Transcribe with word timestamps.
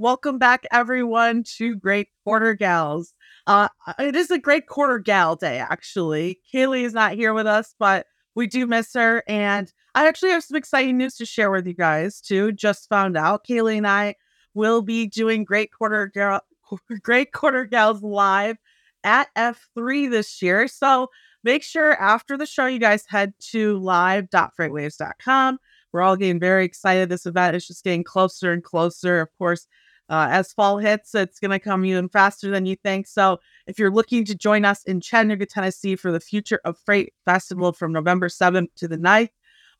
Welcome 0.00 0.38
back, 0.38 0.66
everyone, 0.72 1.44
to 1.58 1.76
Great 1.76 2.08
Quarter 2.24 2.54
Gals. 2.54 3.12
Uh, 3.46 3.68
it 3.98 4.16
is 4.16 4.30
a 4.30 4.38
Great 4.38 4.66
Quarter 4.66 5.00
Gal 5.00 5.36
Day, 5.36 5.58
actually. 5.58 6.40
Kaylee 6.50 6.84
is 6.84 6.94
not 6.94 7.12
here 7.12 7.34
with 7.34 7.46
us, 7.46 7.74
but 7.78 8.06
we 8.34 8.46
do 8.46 8.66
miss 8.66 8.94
her. 8.94 9.22
And 9.28 9.70
I 9.94 10.08
actually 10.08 10.30
have 10.30 10.42
some 10.42 10.56
exciting 10.56 10.96
news 10.96 11.16
to 11.16 11.26
share 11.26 11.50
with 11.50 11.66
you 11.66 11.74
guys, 11.74 12.22
too. 12.22 12.50
Just 12.52 12.88
found 12.88 13.14
out 13.14 13.46
Kaylee 13.46 13.76
and 13.76 13.86
I 13.86 14.14
will 14.54 14.80
be 14.80 15.06
doing 15.06 15.44
Great 15.44 15.70
Quarter 15.70 16.06
Gal- 16.14 16.46
Great 17.02 17.32
Quarter 17.34 17.66
Gals 17.66 18.02
live 18.02 18.56
at 19.04 19.28
F3 19.36 20.10
this 20.10 20.40
year. 20.40 20.66
So 20.66 21.08
make 21.44 21.62
sure 21.62 21.92
after 21.92 22.38
the 22.38 22.46
show, 22.46 22.64
you 22.64 22.78
guys 22.78 23.04
head 23.06 23.34
to 23.50 23.76
live.freightwaves.com. 23.76 25.58
We're 25.92 26.02
all 26.02 26.16
getting 26.16 26.40
very 26.40 26.64
excited. 26.64 27.10
This 27.10 27.26
event 27.26 27.56
is 27.56 27.66
just 27.66 27.84
getting 27.84 28.04
closer 28.04 28.50
and 28.52 28.64
closer. 28.64 29.20
Of 29.20 29.28
course, 29.36 29.66
uh, 30.10 30.28
as 30.30 30.52
fall 30.52 30.78
hits, 30.78 31.14
it's 31.14 31.38
going 31.38 31.52
to 31.52 31.58
come 31.58 31.84
even 31.84 32.08
faster 32.08 32.50
than 32.50 32.66
you 32.66 32.76
think. 32.76 33.06
So, 33.06 33.38
if 33.66 33.78
you're 33.78 33.90
looking 33.90 34.24
to 34.26 34.34
join 34.34 34.64
us 34.64 34.82
in 34.84 35.00
Chattanooga, 35.00 35.46
Tennessee 35.46 35.96
for 35.96 36.10
the 36.10 36.20
Future 36.20 36.60
of 36.64 36.76
Freight 36.78 37.14
Festival 37.24 37.72
from 37.72 37.92
November 37.92 38.28
7th 38.28 38.68
to 38.76 38.88
the 38.88 38.98
9th, 38.98 39.30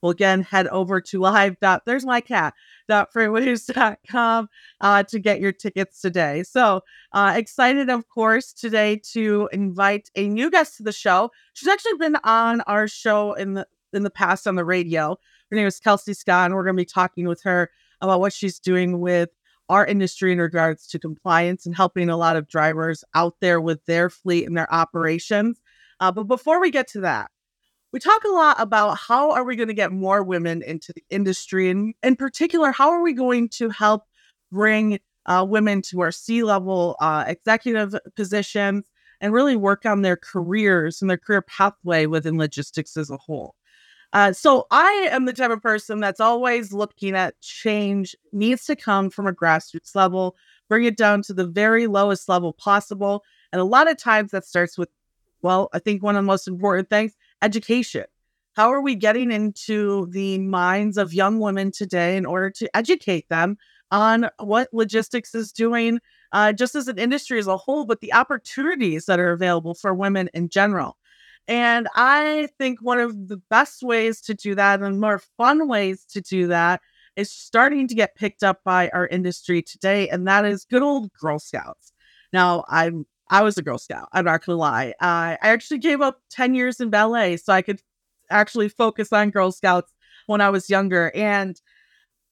well, 0.02 0.10
again, 0.10 0.42
head 0.42 0.66
over 0.68 1.00
to 1.00 1.20
live. 1.20 1.56
There's 1.84 2.06
my 2.06 2.20
cat. 2.20 2.54
Freightwaves.com 2.88 4.48
uh, 4.80 5.02
to 5.02 5.18
get 5.18 5.40
your 5.40 5.52
tickets 5.52 6.00
today. 6.00 6.42
So 6.42 6.80
uh, 7.12 7.34
excited, 7.36 7.90
of 7.90 8.08
course, 8.08 8.52
today 8.52 9.00
to 9.12 9.48
invite 9.52 10.10
a 10.16 10.28
new 10.28 10.50
guest 10.50 10.78
to 10.78 10.82
the 10.82 10.92
show. 10.92 11.30
She's 11.52 11.68
actually 11.68 11.98
been 11.98 12.16
on 12.24 12.62
our 12.62 12.88
show 12.88 13.34
in 13.34 13.54
the 13.54 13.66
in 13.92 14.04
the 14.04 14.10
past 14.10 14.46
on 14.46 14.54
the 14.54 14.64
radio. 14.64 15.18
Her 15.50 15.56
name 15.56 15.66
is 15.66 15.80
Kelsey 15.80 16.14
Scott, 16.14 16.46
and 16.46 16.54
we're 16.54 16.64
going 16.64 16.76
to 16.76 16.80
be 16.80 16.86
talking 16.86 17.26
with 17.26 17.42
her 17.42 17.70
about 18.00 18.20
what 18.20 18.32
she's 18.32 18.58
doing 18.58 19.00
with 19.00 19.30
our 19.70 19.86
industry 19.86 20.32
in 20.32 20.38
regards 20.38 20.86
to 20.88 20.98
compliance 20.98 21.64
and 21.64 21.74
helping 21.74 22.10
a 22.10 22.16
lot 22.16 22.36
of 22.36 22.48
drivers 22.48 23.04
out 23.14 23.36
there 23.40 23.60
with 23.60 23.84
their 23.86 24.10
fleet 24.10 24.46
and 24.46 24.56
their 24.56 24.72
operations. 24.72 25.60
Uh, 26.00 26.10
but 26.10 26.24
before 26.24 26.60
we 26.60 26.70
get 26.70 26.88
to 26.88 27.00
that, 27.00 27.30
we 27.92 28.00
talk 28.00 28.24
a 28.24 28.32
lot 28.32 28.56
about 28.60 28.98
how 28.98 29.30
are 29.30 29.44
we 29.44 29.56
going 29.56 29.68
to 29.68 29.74
get 29.74 29.92
more 29.92 30.22
women 30.22 30.62
into 30.62 30.92
the 30.92 31.04
industry 31.10 31.70
and 31.70 31.94
in 32.02 32.16
particular 32.16 32.72
how 32.72 32.90
are 32.90 33.02
we 33.02 33.12
going 33.12 33.48
to 33.48 33.68
help 33.68 34.04
bring 34.52 34.98
uh, 35.26 35.44
women 35.48 35.82
to 35.82 36.00
our 36.00 36.12
c-level 36.12 36.96
uh, 37.00 37.24
executive 37.26 37.94
positions 38.14 38.86
and 39.20 39.32
really 39.32 39.56
work 39.56 39.84
on 39.84 40.02
their 40.02 40.16
careers 40.16 41.00
and 41.00 41.10
their 41.10 41.18
career 41.18 41.42
pathway 41.42 42.06
within 42.06 42.38
logistics 42.38 42.96
as 42.96 43.10
a 43.10 43.16
whole 43.16 43.54
uh, 44.12 44.32
so 44.32 44.66
I 44.70 45.08
am 45.10 45.24
the 45.24 45.32
type 45.32 45.50
of 45.50 45.62
person 45.62 46.00
that's 46.00 46.20
always 46.20 46.72
looking 46.72 47.14
at 47.14 47.40
change 47.40 48.16
needs 48.32 48.64
to 48.66 48.76
come 48.76 49.10
from 49.10 49.26
a 49.26 49.32
grassroots 49.32 49.94
level, 49.94 50.36
bring 50.68 50.84
it 50.84 50.96
down 50.96 51.22
to 51.22 51.34
the 51.34 51.46
very 51.46 51.86
lowest 51.86 52.28
level 52.28 52.52
possible. 52.52 53.22
And 53.52 53.60
a 53.60 53.64
lot 53.64 53.90
of 53.90 53.96
times 53.96 54.32
that 54.32 54.44
starts 54.44 54.76
with, 54.76 54.88
well, 55.42 55.68
I 55.72 55.78
think 55.78 56.02
one 56.02 56.16
of 56.16 56.22
the 56.22 56.26
most 56.26 56.48
important 56.48 56.90
things, 56.90 57.16
education. 57.42 58.04
How 58.56 58.72
are 58.72 58.80
we 58.82 58.96
getting 58.96 59.30
into 59.30 60.06
the 60.10 60.38
minds 60.38 60.98
of 60.98 61.14
young 61.14 61.38
women 61.38 61.70
today 61.70 62.16
in 62.16 62.26
order 62.26 62.50
to 62.50 62.76
educate 62.76 63.28
them 63.28 63.56
on 63.92 64.28
what 64.38 64.68
logistics 64.72 65.34
is 65.34 65.52
doing, 65.52 66.00
uh, 66.32 66.52
just 66.52 66.74
as 66.74 66.88
an 66.88 66.98
industry 66.98 67.38
as 67.38 67.46
a 67.46 67.56
whole, 67.56 67.84
but 67.84 68.00
the 68.00 68.12
opportunities 68.12 69.06
that 69.06 69.20
are 69.20 69.32
available 69.32 69.74
for 69.74 69.94
women 69.94 70.28
in 70.34 70.48
general? 70.48 70.96
And 71.50 71.88
I 71.96 72.48
think 72.58 72.80
one 72.80 73.00
of 73.00 73.26
the 73.26 73.38
best 73.50 73.82
ways 73.82 74.20
to 74.22 74.34
do 74.34 74.54
that 74.54 74.80
and 74.80 75.00
more 75.00 75.20
fun 75.36 75.66
ways 75.66 76.04
to 76.10 76.20
do 76.20 76.46
that 76.46 76.80
is 77.16 77.32
starting 77.32 77.88
to 77.88 77.94
get 77.96 78.14
picked 78.14 78.44
up 78.44 78.60
by 78.64 78.88
our 78.90 79.08
industry 79.08 79.60
today, 79.60 80.08
and 80.08 80.28
that 80.28 80.44
is 80.44 80.64
good 80.64 80.80
old 80.80 81.12
Girl 81.12 81.40
Scouts. 81.40 81.92
Now, 82.32 82.64
I'm 82.68 83.04
I 83.30 83.42
was 83.42 83.58
a 83.58 83.62
Girl 83.62 83.78
Scout. 83.78 84.08
I'm 84.12 84.26
not 84.26 84.46
gonna 84.46 84.58
lie. 84.58 84.94
I 85.00 85.38
I 85.42 85.48
actually 85.48 85.78
gave 85.78 86.00
up 86.00 86.20
10 86.30 86.54
years 86.54 86.78
in 86.78 86.88
ballet 86.88 87.36
so 87.36 87.52
I 87.52 87.62
could 87.62 87.82
actually 88.30 88.68
focus 88.68 89.12
on 89.12 89.30
Girl 89.30 89.50
Scouts 89.50 89.92
when 90.26 90.40
I 90.40 90.50
was 90.50 90.70
younger. 90.70 91.10
And 91.16 91.60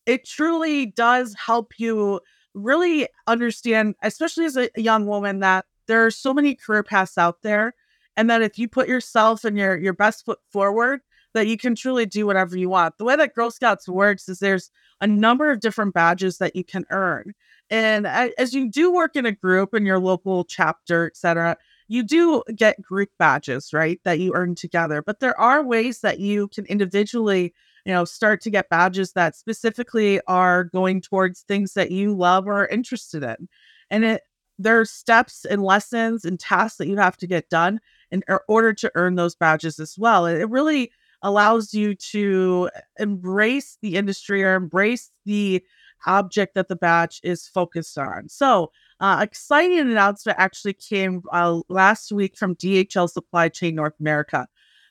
it 0.06 0.28
truly 0.28 0.86
does 0.86 1.34
help 1.34 1.72
you 1.78 2.20
really 2.54 3.08
understand, 3.26 3.96
especially 4.00 4.44
as 4.44 4.56
a 4.56 4.70
young 4.76 5.06
woman, 5.06 5.40
that 5.40 5.64
there 5.88 6.06
are 6.06 6.12
so 6.12 6.32
many 6.32 6.54
career 6.54 6.84
paths 6.84 7.18
out 7.18 7.42
there 7.42 7.74
and 8.18 8.28
that 8.28 8.42
if 8.42 8.58
you 8.58 8.68
put 8.68 8.88
yourself 8.88 9.44
and 9.44 9.56
your 9.56 9.78
your 9.78 9.94
best 9.94 10.26
foot 10.26 10.40
forward 10.50 11.00
that 11.34 11.46
you 11.46 11.56
can 11.56 11.74
truly 11.74 12.06
do 12.06 12.26
whatever 12.26 12.56
you 12.56 12.68
want. 12.70 12.96
The 12.98 13.04
way 13.04 13.14
that 13.14 13.34
girl 13.34 13.50
scouts 13.50 13.86
works 13.86 14.28
is 14.28 14.38
there's 14.38 14.70
a 15.00 15.06
number 15.06 15.50
of 15.50 15.60
different 15.60 15.94
badges 15.94 16.38
that 16.38 16.56
you 16.56 16.64
can 16.64 16.84
earn 16.90 17.32
and 17.70 18.06
as 18.06 18.54
you 18.54 18.70
do 18.70 18.92
work 18.92 19.14
in 19.14 19.26
a 19.26 19.32
group 19.32 19.74
in 19.74 19.86
your 19.86 19.98
local 20.00 20.44
chapter 20.44 21.06
etc 21.06 21.56
you 21.86 22.02
do 22.02 22.42
get 22.56 22.82
group 22.82 23.10
badges 23.18 23.72
right 23.72 24.00
that 24.04 24.18
you 24.18 24.32
earn 24.34 24.54
together 24.54 25.02
but 25.02 25.20
there 25.20 25.38
are 25.38 25.62
ways 25.62 26.00
that 26.00 26.18
you 26.18 26.48
can 26.48 26.64
individually 26.66 27.54
you 27.84 27.92
know 27.92 28.04
start 28.04 28.40
to 28.40 28.50
get 28.50 28.68
badges 28.70 29.12
that 29.12 29.36
specifically 29.36 30.20
are 30.26 30.64
going 30.64 31.00
towards 31.00 31.42
things 31.42 31.74
that 31.74 31.90
you 31.90 32.14
love 32.14 32.46
or 32.46 32.62
are 32.64 32.68
interested 32.68 33.22
in 33.22 33.48
and 33.90 34.04
it 34.04 34.22
there 34.58 34.80
are 34.80 34.84
steps 34.84 35.44
and 35.44 35.62
lessons 35.62 36.24
and 36.24 36.40
tasks 36.40 36.78
that 36.78 36.88
you 36.88 36.96
have 36.96 37.16
to 37.16 37.26
get 37.26 37.48
done 37.48 37.80
in 38.10 38.22
order 38.48 38.72
to 38.74 38.90
earn 38.94 39.14
those 39.14 39.34
badges 39.34 39.78
as 39.78 39.96
well. 39.98 40.26
It 40.26 40.48
really 40.48 40.90
allows 41.22 41.74
you 41.74 41.94
to 41.94 42.70
embrace 42.98 43.78
the 43.82 43.96
industry 43.96 44.44
or 44.44 44.54
embrace 44.54 45.10
the 45.24 45.62
object 46.06 46.54
that 46.54 46.68
the 46.68 46.76
badge 46.76 47.20
is 47.24 47.48
focused 47.48 47.98
on. 47.98 48.28
So, 48.28 48.70
uh, 49.00 49.18
exciting 49.20 49.78
announcement 49.78 50.38
actually 50.38 50.74
came 50.74 51.22
uh, 51.32 51.60
last 51.68 52.12
week 52.12 52.36
from 52.36 52.56
DHL 52.56 53.10
Supply 53.10 53.48
Chain 53.48 53.74
North 53.74 53.94
America. 54.00 54.46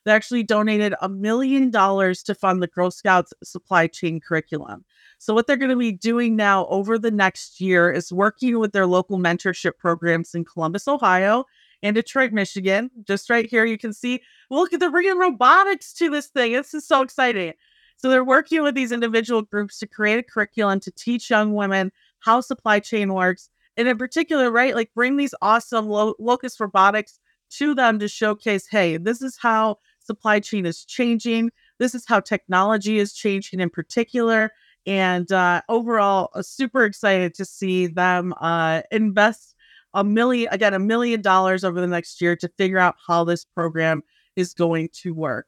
They 0.08 0.14
actually 0.14 0.44
donated 0.44 0.94
a 1.02 1.10
million 1.10 1.70
dollars 1.70 2.24
to 2.24 2.36
fund 2.36 2.64
the 2.64 2.68
Girl 2.68 2.92
Scouts 2.92 3.34
supply 3.44 3.88
chain 3.88 4.22
curriculum. 4.22 4.86
So, 5.18 5.34
what 5.34 5.48
they're 5.48 5.58
going 5.58 5.70
to 5.70 5.76
be 5.76 5.92
doing 5.92 6.38
now 6.38 6.66
over 6.68 6.98
the 6.98 7.12
next 7.12 7.60
year 7.60 7.92
is 7.92 8.14
working 8.14 8.58
with 8.58 8.72
their 8.72 8.88
local 8.88 9.18
mentorship 9.18 9.78
programs 9.78 10.34
in 10.34 10.46
Columbus, 10.46 10.88
Ohio, 10.88 11.44
in 11.82 11.94
Detroit, 11.94 12.32
Michigan. 12.32 12.90
Just 13.04 13.30
right 13.30 13.50
here, 13.50 13.66
you 13.66 13.78
can 13.78 13.94
see, 13.94 14.22
look 14.50 14.74
at 14.74 14.80
they're 14.80 14.92
bringing 14.92 15.18
robotics 15.18 15.94
to 15.94 16.10
this 16.10 16.28
thing. 16.28 16.54
This 16.54 16.74
is 16.74 16.88
so 16.88 17.02
exciting. 17.02 17.54
So 17.98 18.10
they're 18.10 18.24
working 18.24 18.62
with 18.64 18.76
these 18.76 18.92
individual 18.92 19.42
groups 19.42 19.80
to 19.80 19.88
create 19.88 20.20
a 20.20 20.24
curriculum 20.24 20.80
to 20.82 20.92
teach 20.92 21.30
young 21.30 21.54
women 21.56 21.92
how 22.20 22.42
supply 22.42 22.80
chain 22.80 23.14
works. 23.14 23.50
And 23.76 23.88
in 23.88 23.98
particular, 23.98 24.52
right, 24.52 24.76
like 24.76 24.94
bring 24.94 25.18
these 25.18 25.36
awesome 25.42 25.88
lo- 25.88 26.16
locus 26.20 26.60
robotics 26.60 27.20
to 27.52 27.74
them 27.74 28.00
to 28.00 28.08
showcase, 28.08 28.68
hey, 28.68 28.98
this 28.98 29.22
is 29.22 29.38
how 29.40 29.78
supply 30.00 30.40
chain 30.40 30.66
is 30.66 30.86
changing. 30.86 31.52
This 31.80 31.94
is 31.96 32.06
how 32.06 32.20
technology 32.20 32.98
is 32.98 33.14
changing 33.14 33.60
in 33.60 33.70
particular. 33.70 34.52
And 34.86 35.32
uh, 35.32 35.62
overall, 35.68 36.30
uh, 36.34 36.42
super 36.42 36.86
excited 36.86 37.34
to 37.36 37.46
see 37.46 37.88
them 37.88 38.34
uh, 38.40 38.82
invest 38.92 39.56
a 39.94 40.04
million 40.04 40.50
again 40.52 40.74
a 40.74 40.80
million 40.80 41.22
dollars 41.22 41.64
over 41.64 41.80
the 41.82 41.88
next 41.88 42.22
year 42.22 42.36
to 42.36 42.50
figure 42.58 42.78
out 42.78 42.96
how 43.08 43.24
this 43.24 43.46
program 43.46 44.02
is 44.36 44.54
going 44.54 44.90
to 44.94 45.14
work. 45.14 45.48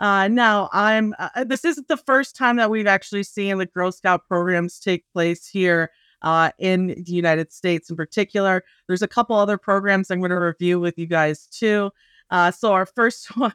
Uh, 0.00 0.28
now, 0.28 0.68
I'm 0.72 1.14
uh, 1.18 1.28
uh, 1.34 1.44
this 1.44 1.64
isn't 1.64 1.88
the 1.88 1.96
first 1.96 2.36
time 2.36 2.56
that 2.56 2.70
we've 2.70 2.86
actually 2.86 3.24
seen 3.24 3.58
the 3.58 3.66
Girl 3.66 3.90
Scout 3.90 4.26
programs 4.28 4.78
take 4.78 5.04
place 5.12 5.48
here 5.48 5.90
uh, 6.22 6.50
in 6.58 6.88
the 6.88 7.12
United 7.12 7.52
States. 7.52 7.90
In 7.90 7.96
particular, 7.96 8.64
there's 8.86 9.02
a 9.02 9.08
couple 9.08 9.34
other 9.36 9.58
programs 9.58 10.10
I'm 10.10 10.20
going 10.20 10.30
to 10.30 10.38
review 10.38 10.78
with 10.78 10.98
you 10.98 11.06
guys 11.06 11.46
too. 11.46 11.90
Uh, 12.30 12.50
so 12.50 12.72
our 12.72 12.86
first 12.86 13.36
one. 13.36 13.54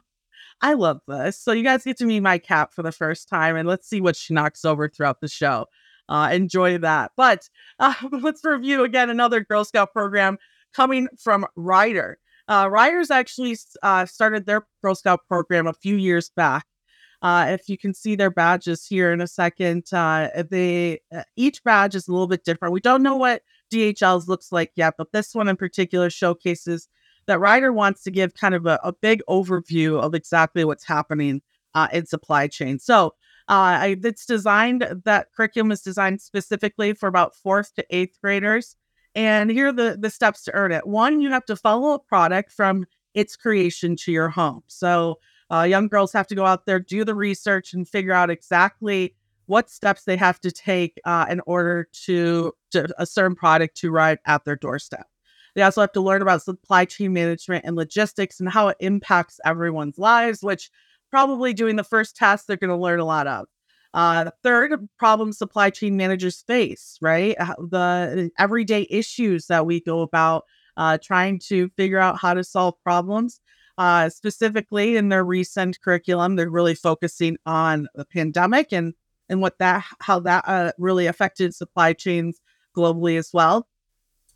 I 0.60 0.74
love 0.74 1.00
this. 1.08 1.38
So 1.38 1.52
you 1.52 1.64
guys 1.64 1.82
get 1.82 1.98
to 1.98 2.06
meet 2.06 2.20
my 2.20 2.38
cat 2.38 2.72
for 2.72 2.82
the 2.82 2.92
first 2.92 3.28
time, 3.28 3.56
and 3.56 3.68
let's 3.68 3.88
see 3.88 4.00
what 4.00 4.16
she 4.16 4.34
knocks 4.34 4.64
over 4.64 4.88
throughout 4.88 5.20
the 5.20 5.28
show 5.28 5.66
uh, 6.08 6.30
enjoy 6.32 6.78
that. 6.78 7.12
But 7.16 7.48
uh, 7.78 7.94
let's 8.12 8.44
review 8.44 8.84
again 8.84 9.10
another 9.10 9.40
Girl 9.40 9.64
Scout 9.64 9.92
program 9.92 10.38
coming 10.74 11.08
from 11.18 11.46
Ryder. 11.56 12.18
Uh, 12.46 12.68
Ryder's 12.70 13.10
actually 13.10 13.56
uh, 13.82 14.06
started 14.06 14.46
their 14.46 14.66
Girl 14.82 14.94
Scout 14.94 15.20
program 15.28 15.66
a 15.66 15.72
few 15.72 15.96
years 15.96 16.30
back. 16.30 16.66
Uh, 17.22 17.46
if 17.48 17.70
you 17.70 17.78
can 17.78 17.94
see 17.94 18.16
their 18.16 18.30
badges 18.30 18.84
here 18.84 19.10
in 19.10 19.22
a 19.22 19.26
second, 19.26 19.84
uh, 19.94 20.28
they 20.50 21.00
uh, 21.14 21.22
each 21.36 21.64
badge 21.64 21.94
is 21.94 22.06
a 22.06 22.12
little 22.12 22.26
bit 22.26 22.44
different. 22.44 22.74
We 22.74 22.80
don't 22.80 23.02
know 23.02 23.16
what 23.16 23.42
DHL's 23.72 24.28
looks 24.28 24.52
like 24.52 24.72
yet, 24.76 24.94
but 24.98 25.12
this 25.12 25.34
one 25.34 25.48
in 25.48 25.56
particular 25.56 26.10
showcases 26.10 26.86
that 27.26 27.40
Ryder 27.40 27.72
wants 27.72 28.02
to 28.02 28.10
give 28.10 28.34
kind 28.34 28.54
of 28.54 28.66
a, 28.66 28.78
a 28.84 28.92
big 28.92 29.22
overview 29.26 29.98
of 29.98 30.14
exactly 30.14 30.66
what's 30.66 30.84
happening 30.84 31.40
uh, 31.74 31.88
in 31.92 32.04
supply 32.04 32.46
chain. 32.46 32.78
So 32.78 33.14
uh, 33.48 33.94
it's 34.02 34.26
designed, 34.26 34.86
that 35.04 35.32
curriculum 35.36 35.72
is 35.72 35.82
designed 35.82 36.20
specifically 36.20 36.94
for 36.94 37.08
about 37.08 37.34
fourth 37.34 37.74
to 37.74 37.84
eighth 37.90 38.18
graders. 38.20 38.76
And 39.14 39.50
here 39.50 39.68
are 39.68 39.72
the, 39.72 39.96
the 39.98 40.10
steps 40.10 40.42
to 40.44 40.54
earn 40.54 40.72
it. 40.72 40.86
One, 40.86 41.20
you 41.20 41.30
have 41.30 41.44
to 41.46 41.56
follow 41.56 41.92
a 41.92 41.98
product 41.98 42.50
from 42.52 42.86
its 43.14 43.36
creation 43.36 43.96
to 43.96 44.10
your 44.12 44.28
home. 44.28 44.62
So 44.66 45.20
uh, 45.52 45.62
young 45.62 45.88
girls 45.88 46.12
have 46.12 46.26
to 46.28 46.34
go 46.34 46.44
out 46.44 46.66
there, 46.66 46.80
do 46.80 47.04
the 47.04 47.14
research, 47.14 47.74
and 47.74 47.88
figure 47.88 48.12
out 48.12 48.30
exactly 48.30 49.14
what 49.46 49.70
steps 49.70 50.04
they 50.04 50.16
have 50.16 50.40
to 50.40 50.50
take 50.50 50.98
uh, 51.04 51.26
in 51.28 51.40
order 51.46 51.86
to, 52.06 52.52
to 52.72 52.88
a 52.98 53.06
certain 53.06 53.36
product 53.36 53.76
to 53.76 53.92
arrive 53.92 54.18
at 54.26 54.44
their 54.44 54.56
doorstep. 54.56 55.06
They 55.54 55.62
also 55.62 55.82
have 55.82 55.92
to 55.92 56.00
learn 56.00 56.22
about 56.22 56.42
supply 56.42 56.84
chain 56.84 57.12
management 57.12 57.64
and 57.64 57.76
logistics 57.76 58.40
and 58.40 58.48
how 58.48 58.68
it 58.68 58.76
impacts 58.80 59.38
everyone's 59.44 59.98
lives, 59.98 60.42
which 60.42 60.70
probably 61.14 61.54
doing 61.54 61.76
the 61.76 61.84
first 61.84 62.16
test, 62.16 62.48
they're 62.48 62.56
going 62.56 62.76
to 62.76 62.76
learn 62.76 62.98
a 62.98 63.04
lot 63.04 63.28
of. 63.28 63.46
Uh, 63.94 64.32
third 64.42 64.88
problem 64.98 65.32
supply 65.32 65.70
chain 65.70 65.96
managers 65.96 66.42
face, 66.42 66.98
right? 67.00 67.36
The 67.38 68.32
everyday 68.36 68.88
issues 68.90 69.46
that 69.46 69.64
we 69.64 69.80
go 69.80 70.00
about 70.00 70.42
uh, 70.76 70.98
trying 71.00 71.38
to 71.50 71.68
figure 71.76 72.00
out 72.00 72.18
how 72.18 72.34
to 72.34 72.42
solve 72.42 72.74
problems. 72.82 73.40
Uh, 73.78 74.08
specifically 74.08 74.96
in 74.96 75.08
their 75.08 75.22
recent 75.22 75.80
curriculum, 75.80 76.34
they're 76.34 76.50
really 76.50 76.74
focusing 76.74 77.36
on 77.46 77.86
the 77.94 78.04
pandemic 78.04 78.72
and 78.72 78.92
and 79.28 79.40
what 79.40 79.58
that 79.58 79.84
how 80.00 80.18
that 80.18 80.42
uh, 80.48 80.72
really 80.78 81.06
affected 81.06 81.54
supply 81.54 81.92
chains 81.92 82.40
globally 82.76 83.16
as 83.16 83.30
well. 83.32 83.68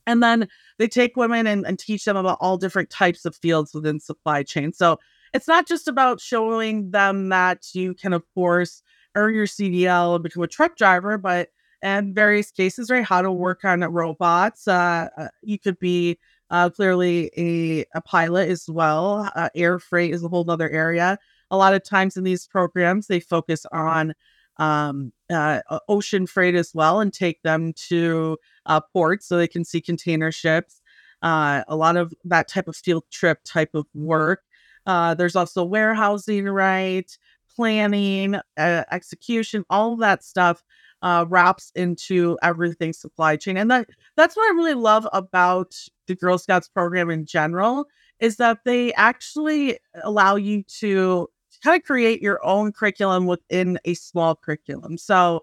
And 0.06 0.22
then 0.22 0.48
they 0.78 0.86
take 0.86 1.16
women 1.16 1.48
and, 1.48 1.66
and 1.66 1.76
teach 1.76 2.04
them 2.04 2.16
about 2.16 2.38
all 2.40 2.56
different 2.56 2.90
types 2.90 3.24
of 3.24 3.34
fields 3.34 3.74
within 3.74 3.98
supply 3.98 4.44
chain. 4.44 4.72
So 4.72 4.98
it's 5.34 5.48
not 5.48 5.66
just 5.66 5.88
about 5.88 6.20
showing 6.20 6.90
them 6.90 7.28
that 7.30 7.66
you 7.74 7.94
can, 7.94 8.12
of 8.12 8.22
course, 8.34 8.82
earn 9.14 9.34
your 9.34 9.46
CDL 9.46 10.14
and 10.14 10.22
become 10.22 10.42
a 10.42 10.48
truck 10.48 10.76
driver, 10.76 11.18
but 11.18 11.48
in 11.82 12.14
various 12.14 12.50
cases, 12.50 12.90
right, 12.90 13.04
how 13.04 13.22
to 13.22 13.30
work 13.30 13.64
on 13.64 13.80
robots. 13.80 14.66
Uh, 14.66 15.08
uh, 15.16 15.28
you 15.42 15.58
could 15.58 15.78
be 15.78 16.18
uh, 16.50 16.70
clearly 16.70 17.30
a, 17.36 17.84
a 17.94 18.00
pilot 18.00 18.48
as 18.48 18.66
well. 18.68 19.30
Uh, 19.34 19.48
air 19.54 19.78
freight 19.78 20.12
is 20.12 20.24
a 20.24 20.28
whole 20.28 20.48
other 20.50 20.68
area. 20.70 21.18
A 21.50 21.56
lot 21.56 21.74
of 21.74 21.84
times 21.84 22.16
in 22.16 22.24
these 22.24 22.46
programs, 22.46 23.06
they 23.06 23.20
focus 23.20 23.64
on 23.72 24.14
um, 24.58 25.12
uh, 25.30 25.60
ocean 25.88 26.26
freight 26.26 26.54
as 26.54 26.72
well 26.74 27.00
and 27.00 27.12
take 27.12 27.42
them 27.42 27.72
to 27.88 28.36
uh, 28.66 28.80
ports 28.92 29.26
so 29.26 29.36
they 29.36 29.48
can 29.48 29.64
see 29.64 29.80
container 29.80 30.32
ships. 30.32 30.80
Uh, 31.22 31.62
a 31.68 31.76
lot 31.76 31.96
of 31.96 32.12
that 32.24 32.48
type 32.48 32.68
of 32.68 32.76
field 32.76 33.04
trip 33.10 33.40
type 33.44 33.74
of 33.74 33.86
work. 33.94 34.42
Uh, 34.88 35.14
there's 35.14 35.36
also 35.36 35.64
warehousing, 35.64 36.46
right? 36.46 37.18
Planning, 37.54 38.36
uh, 38.56 38.84
execution, 38.90 39.64
all 39.70 39.92
of 39.94 40.00
that 40.00 40.24
stuff 40.24 40.64
uh, 41.02 41.26
wraps 41.28 41.70
into 41.76 42.38
everything 42.42 42.92
supply 42.92 43.36
chain. 43.36 43.56
And 43.56 43.70
that 43.70 43.88
that's 44.16 44.36
what 44.36 44.50
I 44.50 44.56
really 44.56 44.74
love 44.74 45.06
about 45.12 45.76
the 46.08 46.16
Girl 46.16 46.38
Scouts 46.38 46.68
program 46.68 47.10
in 47.10 47.26
general 47.26 47.86
is 48.18 48.36
that 48.38 48.60
they 48.64 48.92
actually 48.94 49.78
allow 50.02 50.36
you 50.36 50.64
to 50.80 51.28
kind 51.62 51.80
of 51.80 51.86
create 51.86 52.22
your 52.22 52.44
own 52.44 52.72
curriculum 52.72 53.26
within 53.26 53.78
a 53.84 53.94
small 53.94 54.34
curriculum. 54.36 54.98
So 54.98 55.42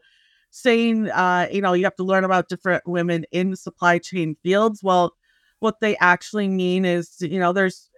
saying 0.51 1.09
uh, 1.12 1.48
you 1.51 1.62
know, 1.62 1.74
you 1.74 1.83
have 1.83 1.95
to 1.98 2.03
learn 2.03 2.24
about 2.24 2.50
different 2.50 2.83
women 2.88 3.25
in 3.31 3.56
supply 3.56 4.00
chain 4.00 4.36
fields. 4.44 4.81
Well, 4.83 5.13
what 5.59 5.80
they 5.81 5.98
actually 5.98 6.48
mean 6.48 6.86
is, 6.86 7.18
you 7.21 7.39
know, 7.39 7.53
there's 7.53 7.89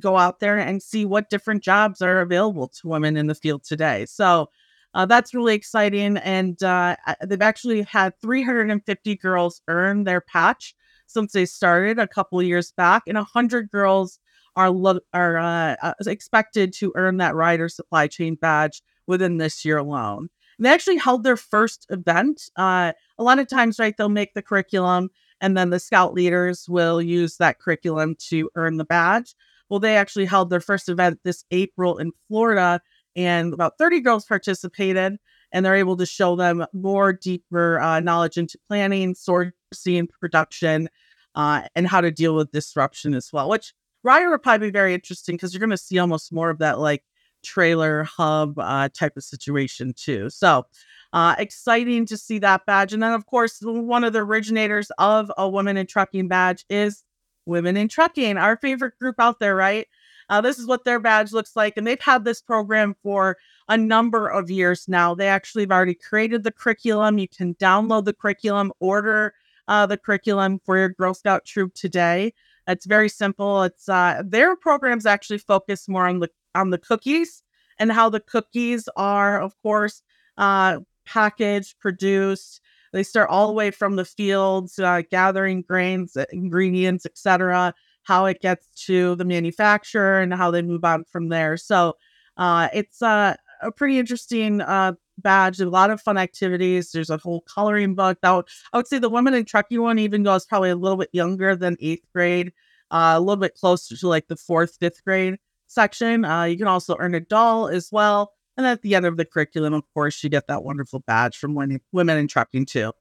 go 0.00 0.16
out 0.16 0.40
there 0.40 0.58
and 0.58 0.82
see 0.82 1.04
what 1.04 1.30
different 1.30 1.62
jobs 1.62 2.02
are 2.02 2.20
available 2.20 2.68
to 2.68 2.88
women 2.88 3.16
in 3.16 3.26
the 3.26 3.34
field 3.34 3.64
today. 3.64 4.06
So 4.06 4.50
uh, 4.94 5.06
that's 5.06 5.34
really 5.34 5.54
exciting. 5.54 6.16
And 6.18 6.62
uh, 6.62 6.96
they've 7.26 7.42
actually 7.42 7.82
had 7.82 8.18
350 8.20 9.16
girls 9.16 9.60
earn 9.68 10.04
their 10.04 10.20
patch 10.20 10.74
since 11.06 11.32
they 11.32 11.46
started 11.46 11.98
a 11.98 12.08
couple 12.08 12.42
years 12.42 12.72
back, 12.72 13.04
and 13.06 13.16
100 13.16 13.70
girls 13.70 14.18
are 14.56 14.70
lo- 14.70 15.00
are 15.12 15.38
uh, 15.38 15.76
uh, 15.82 15.92
expected 16.06 16.72
to 16.74 16.92
earn 16.96 17.18
that 17.18 17.34
Ryder 17.34 17.68
supply 17.68 18.06
chain 18.06 18.34
badge 18.34 18.82
within 19.06 19.36
this 19.36 19.64
year 19.64 19.78
alone. 19.78 20.28
They 20.58 20.70
actually 20.70 20.96
held 20.96 21.22
their 21.22 21.36
first 21.36 21.86
event. 21.90 22.48
Uh, 22.56 22.92
a 23.18 23.22
lot 23.22 23.38
of 23.38 23.48
times, 23.48 23.78
right, 23.78 23.94
they'll 23.96 24.08
make 24.08 24.34
the 24.34 24.42
curriculum, 24.42 25.10
and 25.40 25.56
then 25.56 25.70
the 25.70 25.78
scout 25.78 26.14
leaders 26.14 26.68
will 26.68 27.02
use 27.02 27.36
that 27.36 27.60
curriculum 27.60 28.16
to 28.30 28.50
earn 28.54 28.78
the 28.78 28.84
badge. 28.84 29.34
Well, 29.68 29.80
they 29.80 29.96
actually 29.96 30.26
held 30.26 30.50
their 30.50 30.60
first 30.60 30.88
event 30.88 31.20
this 31.24 31.44
April 31.50 31.98
in 31.98 32.12
Florida, 32.28 32.80
and 33.16 33.52
about 33.52 33.78
30 33.78 34.00
girls 34.00 34.24
participated 34.26 35.16
and 35.52 35.64
they're 35.64 35.76
able 35.76 35.96
to 35.96 36.06
show 36.06 36.36
them 36.36 36.66
more 36.72 37.12
deeper 37.12 37.80
uh, 37.80 38.00
knowledge 38.00 38.36
into 38.36 38.58
planning 38.68 39.14
sourcing 39.14 40.08
production 40.20 40.88
uh, 41.34 41.62
and 41.74 41.86
how 41.86 42.00
to 42.00 42.10
deal 42.10 42.34
with 42.34 42.52
disruption 42.52 43.14
as 43.14 43.30
well 43.32 43.48
which 43.48 43.72
Ryder 44.06 44.30
would 44.30 44.42
probably 44.42 44.68
be 44.68 44.72
very 44.72 44.94
interesting 44.94 45.34
because 45.34 45.52
you're 45.52 45.60
going 45.60 45.70
to 45.70 45.76
see 45.76 45.98
almost 45.98 46.32
more 46.32 46.48
of 46.48 46.58
that 46.58 46.78
like 46.78 47.02
trailer 47.42 48.04
hub 48.04 48.58
uh, 48.58 48.88
type 48.88 49.16
of 49.16 49.24
situation 49.24 49.94
too. 49.96 50.30
So 50.30 50.66
uh, 51.12 51.34
exciting 51.38 52.06
to 52.06 52.16
see 52.16 52.38
that 52.38 52.66
badge 52.66 52.92
and 52.92 53.02
then 53.02 53.12
of 53.12 53.26
course 53.26 53.58
one 53.62 54.04
of 54.04 54.12
the 54.12 54.20
originators 54.20 54.90
of 54.98 55.32
a 55.36 55.48
women 55.48 55.76
in 55.76 55.86
trucking 55.86 56.28
badge 56.28 56.64
is 56.70 57.02
women 57.46 57.76
in 57.76 57.88
trucking 57.88 58.36
our 58.36 58.56
favorite 58.56 58.98
group 58.98 59.16
out 59.18 59.38
there 59.38 59.56
right 59.56 59.86
uh, 60.28 60.40
this 60.40 60.58
is 60.58 60.66
what 60.66 60.84
their 60.84 60.98
badge 60.98 61.32
looks 61.32 61.54
like. 61.56 61.76
And 61.76 61.86
they've 61.86 62.00
had 62.00 62.24
this 62.24 62.40
program 62.40 62.96
for 63.02 63.36
a 63.68 63.76
number 63.76 64.28
of 64.28 64.50
years 64.50 64.88
now. 64.88 65.14
They 65.14 65.28
actually 65.28 65.62
have 65.62 65.72
already 65.72 65.94
created 65.94 66.42
the 66.44 66.52
curriculum. 66.52 67.18
You 67.18 67.28
can 67.28 67.54
download 67.54 68.04
the 68.04 68.12
curriculum, 68.12 68.72
order 68.80 69.34
uh, 69.68 69.86
the 69.86 69.96
curriculum 69.96 70.60
for 70.64 70.78
your 70.78 70.90
Girl 70.90 71.14
Scout 71.14 71.44
troop 71.44 71.74
today. 71.74 72.32
It's 72.68 72.86
very 72.86 73.08
simple. 73.08 73.62
It's 73.62 73.88
uh, 73.88 74.22
their 74.24 74.56
programs 74.56 75.06
actually 75.06 75.38
focus 75.38 75.88
more 75.88 76.06
on 76.06 76.20
the 76.20 76.30
on 76.54 76.70
the 76.70 76.78
cookies 76.78 77.42
and 77.78 77.92
how 77.92 78.08
the 78.08 78.20
cookies 78.20 78.88
are, 78.96 79.40
of 79.40 79.54
course, 79.62 80.02
uh, 80.38 80.78
packaged, 81.04 81.78
produced. 81.78 82.60
They 82.92 83.02
start 83.02 83.30
all 83.30 83.46
the 83.46 83.52
way 83.52 83.70
from 83.70 83.96
the 83.96 84.04
fields, 84.04 84.78
uh, 84.78 85.02
gathering 85.10 85.62
grains, 85.62 86.16
ingredients, 86.32 87.06
etc 87.06 87.74
how 88.06 88.24
it 88.26 88.40
gets 88.40 88.68
to 88.86 89.16
the 89.16 89.24
manufacturer 89.24 90.20
and 90.20 90.32
how 90.32 90.50
they 90.50 90.62
move 90.62 90.84
on 90.84 91.04
from 91.04 91.28
there. 91.28 91.56
So 91.56 91.96
uh, 92.36 92.68
it's 92.72 93.02
uh, 93.02 93.34
a 93.60 93.72
pretty 93.72 93.98
interesting 93.98 94.60
uh, 94.60 94.92
badge. 95.18 95.60
A 95.60 95.68
lot 95.68 95.90
of 95.90 96.00
fun 96.00 96.16
activities. 96.16 96.92
There's 96.92 97.10
a 97.10 97.16
whole 97.16 97.40
coloring 97.42 97.96
book. 97.96 98.18
Now, 98.22 98.44
I 98.72 98.76
would 98.76 98.86
say 98.86 99.00
the 99.00 99.08
women 99.08 99.34
in 99.34 99.44
trucking 99.44 99.82
one 99.82 99.98
even 99.98 100.22
goes 100.22 100.46
probably 100.46 100.70
a 100.70 100.76
little 100.76 100.98
bit 100.98 101.10
younger 101.12 101.56
than 101.56 101.76
eighth 101.80 102.06
grade, 102.14 102.52
uh, 102.92 103.14
a 103.16 103.20
little 103.20 103.40
bit 103.40 103.54
closer 103.54 103.96
to 103.96 104.08
like 104.08 104.28
the 104.28 104.36
fourth, 104.36 104.76
fifth 104.78 105.02
grade 105.04 105.38
section. 105.66 106.24
Uh, 106.24 106.44
you 106.44 106.56
can 106.56 106.68
also 106.68 106.96
earn 107.00 107.16
a 107.16 107.20
doll 107.20 107.66
as 107.66 107.90
well. 107.90 108.34
And 108.56 108.66
at 108.66 108.82
the 108.82 108.94
end 108.94 109.06
of 109.06 109.16
the 109.16 109.24
curriculum, 109.24 109.74
of 109.74 109.82
course, 109.92 110.22
you 110.24 110.30
get 110.30 110.46
that 110.48 110.64
wonderful 110.64 111.00
badge 111.00 111.36
from 111.36 111.54
women 111.54 111.80
women 111.92 112.18
in 112.18 112.28
trucking 112.28 112.66
too. 112.66 112.92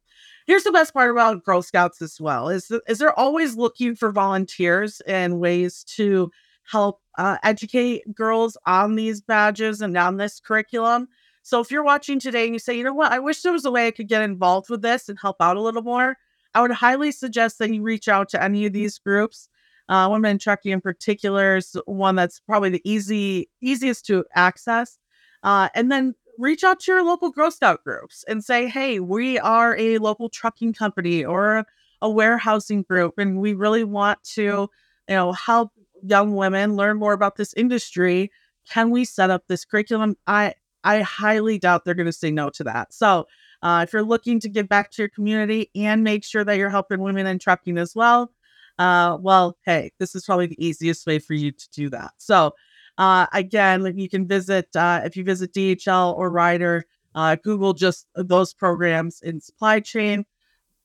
Here's 0.48 0.64
the 0.64 0.72
best 0.72 0.94
part 0.94 1.10
about 1.10 1.44
Girl 1.44 1.62
Scouts 1.62 2.02
as 2.02 2.20
well 2.20 2.50
is 2.50 2.72
is 2.88 3.00
they're 3.00 3.18
always 3.18 3.56
looking 3.56 3.96
for 3.96 4.12
volunteers 4.12 5.02
and 5.02 5.40
ways 5.40 5.84
to 5.96 6.32
help 6.70 7.02
uh, 7.18 7.38
educate 7.44 8.04
girls 8.14 8.58
on 8.66 8.96
these 8.96 9.22
badges 9.22 9.82
and 9.82 9.96
on 9.98 10.18
this 10.18 10.40
curriculum. 10.40 11.08
So 11.44 11.60
if 11.60 11.70
you're 11.70 11.84
watching 11.84 12.20
today 12.20 12.46
and 12.46 12.54
you 12.54 12.60
say, 12.60 12.76
you 12.76 12.84
know 12.84 12.94
what, 12.94 13.12
I 13.12 13.20
wish 13.20 13.42
there 13.42 13.52
was 13.52 13.66
a 13.66 13.72
way 13.72 13.88
I 13.88 13.92
could 13.92 14.08
get 14.08 14.24
involved 14.24 14.70
with 14.70 14.82
this 14.82 15.10
and 15.10 15.18
help 15.22 15.38
out 15.40 15.58
a 15.58 15.62
little 15.62 15.84
more, 15.84 16.18
I 16.56 16.62
would 16.62 16.72
highly 16.72 17.12
suggest 17.12 17.60
that 17.60 17.72
you 17.72 17.84
reach 17.84 18.08
out 18.08 18.30
to 18.30 18.42
any 18.42 18.66
of 18.66 18.74
these 18.74 18.98
groups. 18.98 19.48
Uh, 19.88 20.08
Women 20.12 20.32
in 20.32 20.40
Trucking 20.40 20.72
in 20.72 20.82
particular 20.82 21.58
is 21.58 21.78
one 21.86 22.16
that's 22.16 22.40
probably 22.40 22.70
the 22.70 22.82
easy 22.84 23.50
easiest 23.62 24.08
to 24.08 24.26
access. 24.34 24.98
Uh, 25.46 25.70
and 25.76 25.92
then 25.92 26.16
reach 26.40 26.66
out 26.66 26.82
to 26.82 26.92
your 26.92 27.06
local 27.06 27.32
Girl 27.32 27.52
Scout 27.52 27.84
groups 27.86 28.26
and 28.28 28.44
say, 28.44 28.68
hey, 28.68 29.00
we 29.00 29.40
are 29.40 29.78
a 29.78 30.00
local 30.00 30.30
trucking 30.30 30.74
company 30.74 31.24
or 31.24 31.66
a 32.02 32.10
warehousing 32.10 32.84
group, 32.84 33.14
and 33.18 33.40
we 33.40 33.54
really 33.54 33.86
want 33.86 34.22
to, 34.36 34.42
you 34.42 34.70
know, 35.16 35.32
help 35.34 35.72
young 36.04 36.36
women 36.36 36.76
learn 36.76 36.98
more 37.00 37.14
about 37.14 37.38
this 37.38 37.54
industry. 37.56 38.32
Can 38.70 38.90
we 38.92 39.06
set 39.06 39.30
up 39.30 39.44
this 39.48 39.66
curriculum? 39.66 40.18
I 40.28 40.56
I 40.84 41.02
highly 41.02 41.60
doubt 41.60 41.86
they're 41.86 41.96
going 41.96 42.06
to 42.08 42.12
say 42.14 42.32
no 42.32 42.50
to 42.52 42.64
that. 42.66 42.94
So, 42.94 43.28
uh, 43.64 43.82
if 43.88 43.94
you're 43.94 44.04
looking 44.04 44.40
to 44.42 44.50
give 44.50 44.68
back 44.70 44.92
to 44.92 45.02
your 45.04 45.10
community 45.10 45.72
and 45.76 46.04
make 46.04 46.24
sure 46.26 46.44
that 46.44 46.58
you're 46.58 46.70
helping 46.70 47.00
women 47.02 47.28
in 47.28 47.40
trucking 47.40 47.78
as 47.78 47.96
well, 47.96 48.32
Uh, 48.78 49.18
well, 49.22 49.58
hey, 49.66 49.92
this 50.00 50.16
is 50.16 50.26
probably 50.26 50.48
the 50.48 50.66
easiest 50.66 51.08
way 51.08 51.20
for 51.20 51.34
you 51.34 51.52
to 51.52 51.70
do 51.72 51.90
that. 51.90 52.12
So, 52.18 52.54
uh, 52.98 53.28
again, 53.34 53.98
you 53.98 54.10
can 54.10 54.28
visit 54.28 54.74
uh, 54.76 55.02
if 55.04 55.18
you 55.18 55.24
visit 55.24 55.54
DHL 55.54 56.16
or 56.18 56.30
Ryder, 56.30 56.86
uh, 57.14 57.36
Google 57.36 57.74
just 57.74 58.08
those 58.16 58.54
programs 58.54 59.22
in 59.22 59.42
supply 59.42 59.80
chain. 59.80 60.26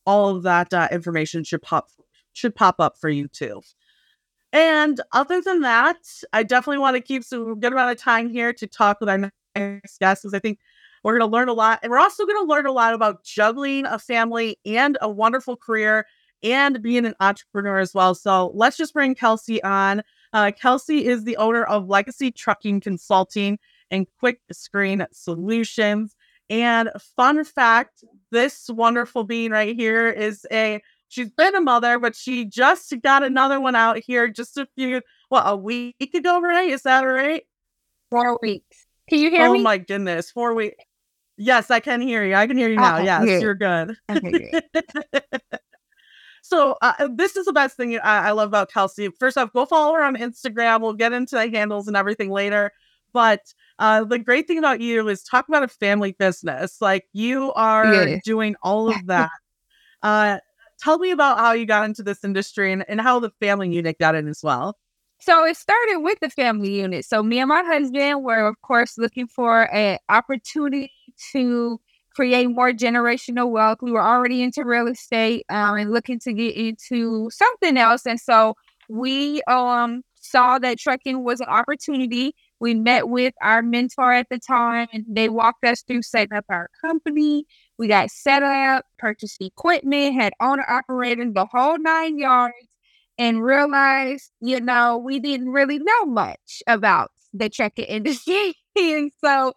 All 0.06 0.34
of 0.34 0.42
that 0.44 0.72
uh, 0.72 0.88
information 0.90 1.44
should 1.44 1.62
pop 1.62 1.88
should 2.32 2.54
pop 2.54 2.76
up 2.80 2.96
for 2.98 3.08
you 3.08 3.28
too. 3.28 3.62
And 4.52 5.00
other 5.12 5.40
than 5.40 5.60
that, 5.60 5.98
I 6.32 6.42
definitely 6.42 6.78
want 6.78 6.96
to 6.96 7.02
keep 7.02 7.22
some 7.22 7.60
good 7.60 7.72
amount 7.72 7.92
of 7.92 7.98
time 7.98 8.28
here 8.28 8.52
to 8.54 8.66
talk 8.66 8.98
with 9.00 9.08
our 9.08 9.30
next 9.54 9.98
guest 9.98 10.22
because 10.22 10.34
I 10.34 10.40
think 10.40 10.58
we're 11.04 11.18
going 11.18 11.28
to 11.28 11.34
learn 11.34 11.48
a 11.48 11.52
lot. 11.52 11.80
And 11.82 11.90
we're 11.90 11.98
also 11.98 12.26
going 12.26 12.44
to 12.44 12.52
learn 12.52 12.66
a 12.66 12.72
lot 12.72 12.94
about 12.94 13.22
juggling 13.24 13.86
a 13.86 13.98
family 13.98 14.58
and 14.66 14.98
a 15.00 15.08
wonderful 15.08 15.56
career 15.56 16.06
and 16.42 16.82
being 16.82 17.06
an 17.06 17.14
entrepreneur 17.20 17.78
as 17.78 17.94
well. 17.94 18.14
So 18.14 18.50
let's 18.54 18.76
just 18.76 18.92
bring 18.92 19.14
Kelsey 19.14 19.62
on. 19.62 20.02
Uh, 20.32 20.52
Kelsey 20.52 21.06
is 21.06 21.24
the 21.24 21.36
owner 21.36 21.64
of 21.64 21.88
Legacy 21.88 22.30
Trucking 22.30 22.80
Consulting 22.80 23.58
and 23.90 24.06
Quick 24.18 24.40
Screen 24.52 25.06
Solutions. 25.12 26.14
And 26.48 26.90
fun 27.16 27.44
fact 27.44 28.04
this 28.30 28.68
wonderful 28.68 29.24
being 29.24 29.50
right 29.50 29.74
here 29.76 30.08
is 30.08 30.46
a 30.50 30.80
she's 31.08 31.30
been 31.30 31.54
a 31.54 31.60
mother, 31.60 31.98
but 31.98 32.16
she 32.16 32.44
just 32.44 32.92
got 33.02 33.22
another 33.22 33.60
one 33.60 33.76
out 33.76 33.98
here 33.98 34.28
just 34.28 34.56
a 34.56 34.66
few, 34.74 35.00
what, 35.28 35.44
a 35.46 35.56
week 35.56 35.96
ago, 36.14 36.40
right? 36.40 36.70
Is 36.70 36.82
that 36.82 37.02
right? 37.02 37.44
Four 38.10 38.38
weeks. 38.42 38.86
Can 39.08 39.18
you 39.18 39.30
hear 39.30 39.46
oh 39.46 39.52
me? 39.52 39.60
Oh 39.60 39.62
my 39.62 39.78
goodness. 39.78 40.30
Four 40.30 40.54
weeks. 40.54 40.84
Yes, 41.36 41.70
I 41.70 41.80
can 41.80 42.00
hear 42.00 42.24
you. 42.24 42.34
I 42.34 42.46
can 42.46 42.58
hear 42.58 42.68
you 42.68 42.76
now. 42.76 42.96
Okay, 42.96 43.04
yes, 43.04 43.24
good. 43.24 43.42
you're 43.42 43.54
good. 43.54 43.96
Okay, 44.10 44.60
good. 44.74 45.60
So 46.42 46.76
uh, 46.82 47.08
this 47.12 47.36
is 47.36 47.46
the 47.46 47.52
best 47.52 47.76
thing 47.76 47.98
I, 47.98 48.28
I 48.28 48.30
love 48.32 48.48
about 48.48 48.70
Kelsey. 48.70 49.08
First 49.18 49.38
off, 49.38 49.52
go 49.52 49.66
follow 49.66 49.94
her 49.94 50.02
on 50.02 50.16
Instagram. 50.16 50.80
We'll 50.80 50.94
get 50.94 51.12
into 51.12 51.36
the 51.36 51.48
handles 51.50 51.88
and 51.88 51.96
everything 51.96 52.30
later. 52.30 52.72
But 53.12 53.52
uh, 53.78 54.04
the 54.04 54.18
great 54.18 54.46
thing 54.46 54.58
about 54.58 54.80
you 54.80 55.08
is 55.08 55.22
talk 55.22 55.48
about 55.48 55.62
a 55.62 55.68
family 55.68 56.12
business. 56.12 56.80
Like 56.80 57.06
you 57.12 57.52
are 57.54 57.92
yeah. 57.92 58.18
doing 58.24 58.56
all 58.62 58.88
of 58.88 58.96
that. 59.06 59.30
uh, 60.02 60.38
tell 60.82 60.98
me 60.98 61.10
about 61.10 61.38
how 61.38 61.52
you 61.52 61.66
got 61.66 61.84
into 61.84 62.02
this 62.02 62.24
industry 62.24 62.72
and, 62.72 62.84
and 62.88 63.00
how 63.00 63.18
the 63.20 63.30
family 63.40 63.70
unit 63.70 63.98
got 63.98 64.14
in 64.14 64.28
as 64.28 64.40
well. 64.42 64.76
So 65.20 65.44
it 65.44 65.56
started 65.56 65.98
with 65.98 66.18
the 66.20 66.30
family 66.30 66.80
unit. 66.80 67.04
So 67.04 67.22
me 67.22 67.40
and 67.40 67.48
my 67.48 67.62
husband 67.62 68.24
were, 68.24 68.46
of 68.46 68.60
course, 68.62 68.96
looking 68.96 69.26
for 69.26 69.72
an 69.74 69.98
opportunity 70.08 70.90
to 71.32 71.78
create 72.20 72.50
more 72.50 72.70
generational 72.70 73.50
wealth. 73.50 73.78
We 73.80 73.92
were 73.92 74.02
already 74.02 74.42
into 74.42 74.62
real 74.62 74.88
estate 74.88 75.46
um, 75.48 75.76
and 75.76 75.90
looking 75.90 76.18
to 76.20 76.34
get 76.34 76.54
into 76.54 77.30
something 77.32 77.78
else. 77.78 78.04
And 78.04 78.20
so 78.20 78.56
we 78.90 79.40
um, 79.44 80.02
saw 80.16 80.58
that 80.58 80.78
trucking 80.78 81.24
was 81.24 81.40
an 81.40 81.46
opportunity. 81.48 82.34
We 82.60 82.74
met 82.74 83.08
with 83.08 83.32
our 83.40 83.62
mentor 83.62 84.12
at 84.12 84.26
the 84.28 84.38
time 84.38 84.88
and 84.92 85.06
they 85.08 85.30
walked 85.30 85.64
us 85.64 85.80
through 85.80 86.02
setting 86.02 86.36
up 86.36 86.44
our 86.50 86.68
company. 86.82 87.46
We 87.78 87.88
got 87.88 88.10
set 88.10 88.42
up, 88.42 88.84
purchased 88.98 89.40
equipment, 89.40 90.12
had 90.12 90.34
owner 90.42 90.66
operators, 90.68 91.32
the 91.32 91.46
whole 91.46 91.78
nine 91.78 92.18
yards, 92.18 92.54
and 93.16 93.42
realized, 93.42 94.30
you 94.42 94.60
know, 94.60 94.98
we 94.98 95.20
didn't 95.20 95.48
really 95.48 95.78
know 95.78 96.04
much 96.04 96.62
about 96.66 97.12
the 97.32 97.48
trucking 97.48 97.84
industry. 97.88 98.56
and 98.76 99.10
so 99.24 99.54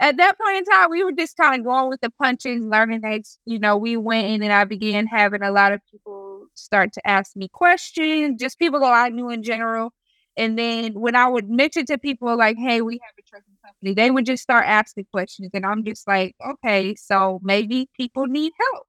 at 0.00 0.16
that 0.18 0.38
point 0.38 0.58
in 0.58 0.64
time, 0.64 0.90
we 0.90 1.04
were 1.04 1.12
just 1.12 1.36
kind 1.36 1.58
of 1.58 1.64
going 1.64 1.88
with 1.88 2.00
the 2.02 2.10
punches, 2.10 2.62
learning 2.64 3.00
that, 3.02 3.22
you 3.46 3.58
know, 3.58 3.76
we 3.76 3.96
went 3.96 4.28
in 4.28 4.42
and 4.42 4.52
I 4.52 4.64
began 4.64 5.06
having 5.06 5.42
a 5.42 5.50
lot 5.50 5.72
of 5.72 5.80
people 5.90 6.46
start 6.54 6.92
to 6.94 7.06
ask 7.06 7.34
me 7.34 7.48
questions, 7.48 8.40
just 8.40 8.58
people 8.58 8.80
that 8.80 8.92
I 8.92 9.08
knew 9.08 9.30
in 9.30 9.42
general. 9.42 9.92
And 10.36 10.58
then 10.58 10.92
when 11.00 11.16
I 11.16 11.28
would 11.28 11.48
mention 11.48 11.86
to 11.86 11.96
people 11.98 12.36
like, 12.36 12.58
hey, 12.58 12.82
we 12.82 12.94
have 13.02 13.14
a 13.18 13.22
trucking 13.22 13.56
company, 13.64 13.94
they 13.94 14.10
would 14.10 14.26
just 14.26 14.42
start 14.42 14.66
asking 14.66 15.06
questions. 15.12 15.50
And 15.54 15.64
I'm 15.64 15.82
just 15.84 16.06
like, 16.06 16.34
okay, 16.46 16.94
so 16.94 17.40
maybe 17.42 17.88
people 17.96 18.26
need 18.26 18.52
help. 18.60 18.86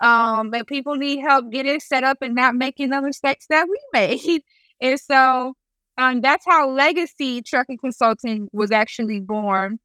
Um, 0.00 0.50
but 0.50 0.68
people 0.68 0.96
need 0.96 1.20
help 1.20 1.50
getting 1.50 1.80
set 1.80 2.04
up 2.04 2.18
and 2.20 2.34
not 2.34 2.54
making 2.54 2.90
the 2.90 3.02
mistakes 3.02 3.46
that 3.50 3.66
we 3.68 3.78
made. 3.92 4.42
and 4.80 5.00
so 5.00 5.54
um, 5.98 6.20
that's 6.20 6.44
how 6.46 6.70
Legacy 6.70 7.42
Trucking 7.42 7.78
Consulting 7.78 8.48
was 8.52 8.70
actually 8.70 9.20
born. 9.20 9.78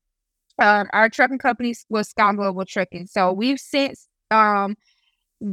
Uh, 0.59 0.85
our 0.93 1.09
trucking 1.09 1.37
company 1.39 1.73
was 1.89 2.09
Sky 2.09 2.33
Global 2.33 2.65
Trucking. 2.65 3.07
So 3.07 3.31
we've 3.31 3.59
since 3.59 4.07
um, 4.31 4.75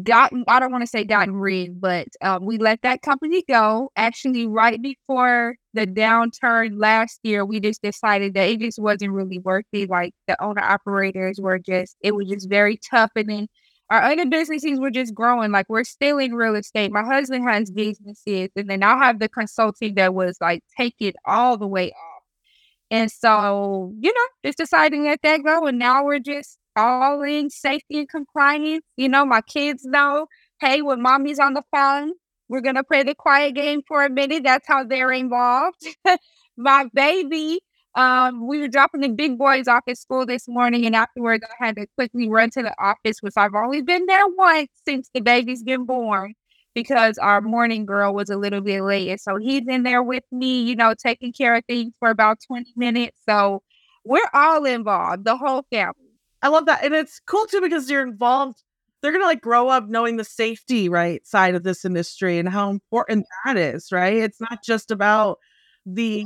gotten, 0.02 0.44
I 0.48 0.60
don't 0.60 0.72
want 0.72 0.82
to 0.82 0.88
say 0.88 1.04
gotten 1.04 1.36
rid, 1.36 1.80
but 1.80 2.08
um, 2.22 2.44
we 2.44 2.58
let 2.58 2.82
that 2.82 3.02
company 3.02 3.44
go. 3.48 3.90
Actually, 3.96 4.46
right 4.46 4.80
before 4.82 5.56
the 5.74 5.86
downturn 5.86 6.78
last 6.80 7.20
year, 7.22 7.44
we 7.44 7.60
just 7.60 7.82
decided 7.82 8.34
that 8.34 8.48
it 8.48 8.60
just 8.60 8.78
wasn't 8.80 9.12
really 9.12 9.38
worth 9.38 9.66
it. 9.72 9.90
Like 9.90 10.14
the 10.26 10.42
owner 10.42 10.62
operators 10.62 11.38
were 11.40 11.58
just, 11.58 11.96
it 12.00 12.14
was 12.14 12.28
just 12.28 12.48
very 12.48 12.78
tough. 12.90 13.10
And 13.16 13.28
then 13.28 13.48
our 13.90 14.02
other 14.02 14.26
businesses 14.26 14.80
were 14.80 14.90
just 14.90 15.14
growing. 15.14 15.52
Like 15.52 15.66
we're 15.68 15.84
still 15.84 16.18
in 16.18 16.34
real 16.34 16.56
estate. 16.56 16.90
My 16.92 17.04
husband 17.04 17.48
has 17.48 17.70
businesses, 17.70 18.50
and 18.56 18.68
then 18.68 18.82
I 18.82 18.96
have 18.98 19.20
the 19.20 19.28
consulting 19.28 19.94
that 19.94 20.14
was 20.14 20.38
like 20.40 20.62
take 20.76 20.96
it 21.00 21.14
all 21.24 21.56
the 21.56 21.68
way 21.68 21.92
off. 21.92 22.15
And 22.90 23.10
so, 23.10 23.92
you 24.00 24.12
know, 24.12 24.26
just 24.44 24.58
deciding 24.58 25.04
to 25.04 25.10
let 25.10 25.22
that 25.22 25.42
go. 25.44 25.66
And 25.66 25.78
now 25.78 26.04
we're 26.04 26.20
just 26.20 26.58
all 26.76 27.22
in 27.22 27.50
safety 27.50 27.98
and 28.00 28.08
compliance. 28.08 28.84
You 28.96 29.08
know, 29.08 29.24
my 29.24 29.40
kids 29.40 29.84
know, 29.84 30.26
hey, 30.60 30.82
when 30.82 31.02
mommy's 31.02 31.38
on 31.40 31.54
the 31.54 31.62
phone, 31.74 32.12
we're 32.48 32.60
going 32.60 32.76
to 32.76 32.84
play 32.84 33.02
the 33.02 33.14
quiet 33.14 33.54
game 33.54 33.82
for 33.88 34.04
a 34.04 34.10
minute. 34.10 34.44
That's 34.44 34.68
how 34.68 34.84
they're 34.84 35.10
involved. 35.12 35.84
my 36.56 36.86
baby, 36.94 37.60
um, 37.96 38.46
we 38.46 38.60
were 38.60 38.68
dropping 38.68 39.00
the 39.00 39.08
big 39.08 39.36
boys 39.36 39.66
off 39.66 39.82
at 39.88 39.98
school 39.98 40.24
this 40.24 40.46
morning. 40.46 40.86
And 40.86 40.94
afterwards, 40.94 41.44
I 41.44 41.66
had 41.66 41.76
to 41.76 41.86
quickly 41.96 42.28
run 42.28 42.50
to 42.50 42.62
the 42.62 42.74
office, 42.80 43.18
which 43.20 43.34
I've 43.36 43.54
only 43.54 43.82
been 43.82 44.06
there 44.06 44.28
once 44.28 44.68
since 44.86 45.10
the 45.12 45.20
baby's 45.20 45.64
been 45.64 45.86
born 45.86 46.34
because 46.76 47.16
our 47.16 47.40
morning 47.40 47.86
girl 47.86 48.12
was 48.12 48.28
a 48.28 48.36
little 48.36 48.60
bit 48.60 48.82
late. 48.82 49.08
And 49.08 49.18
so 49.18 49.36
he's 49.36 49.66
in 49.66 49.82
there 49.82 50.02
with 50.02 50.24
me, 50.30 50.60
you 50.60 50.76
know, 50.76 50.92
taking 50.94 51.32
care 51.32 51.54
of 51.54 51.64
things 51.64 51.94
for 51.98 52.10
about 52.10 52.38
20 52.46 52.74
minutes. 52.76 53.18
So 53.26 53.62
we're 54.04 54.28
all 54.34 54.62
involved, 54.66 55.24
the 55.24 55.38
whole 55.38 55.64
family. 55.72 55.94
I 56.42 56.48
love 56.48 56.66
that. 56.66 56.84
And 56.84 56.94
it's 56.94 57.18
cool 57.26 57.46
too 57.46 57.62
because 57.62 57.90
you're 57.90 58.06
involved. 58.06 58.62
They're 59.00 59.10
going 59.10 59.22
to 59.22 59.26
like 59.26 59.40
grow 59.40 59.68
up 59.68 59.88
knowing 59.88 60.18
the 60.18 60.24
safety, 60.24 60.90
right, 60.90 61.26
side 61.26 61.54
of 61.54 61.62
this 61.62 61.82
industry 61.82 62.38
and 62.38 62.46
how 62.46 62.68
important 62.68 63.24
that 63.46 63.56
is, 63.56 63.90
right? 63.90 64.18
It's 64.18 64.40
not 64.40 64.62
just 64.62 64.90
about 64.90 65.38
the 65.86 66.24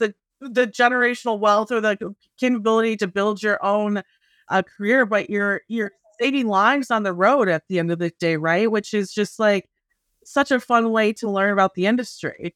the 0.00 0.14
the 0.40 0.66
generational 0.66 1.38
wealth 1.38 1.70
or 1.70 1.80
the 1.80 1.96
capability 2.40 2.96
to 2.96 3.06
build 3.06 3.40
your 3.40 3.64
own 3.64 4.02
uh, 4.48 4.62
career, 4.62 5.06
but 5.06 5.30
you're 5.30 5.60
you're 5.68 5.92
saving 6.20 6.48
lives 6.48 6.90
on 6.90 7.04
the 7.04 7.12
road 7.12 7.48
at 7.48 7.62
the 7.68 7.78
end 7.78 7.92
of 7.92 8.00
the 8.00 8.10
day, 8.18 8.36
right? 8.36 8.68
Which 8.68 8.92
is 8.92 9.12
just 9.12 9.38
like 9.38 9.68
such 10.26 10.50
a 10.50 10.60
fun 10.60 10.90
way 10.90 11.12
to 11.14 11.30
learn 11.30 11.52
about 11.52 11.74
the 11.74 11.86
industry. 11.86 12.54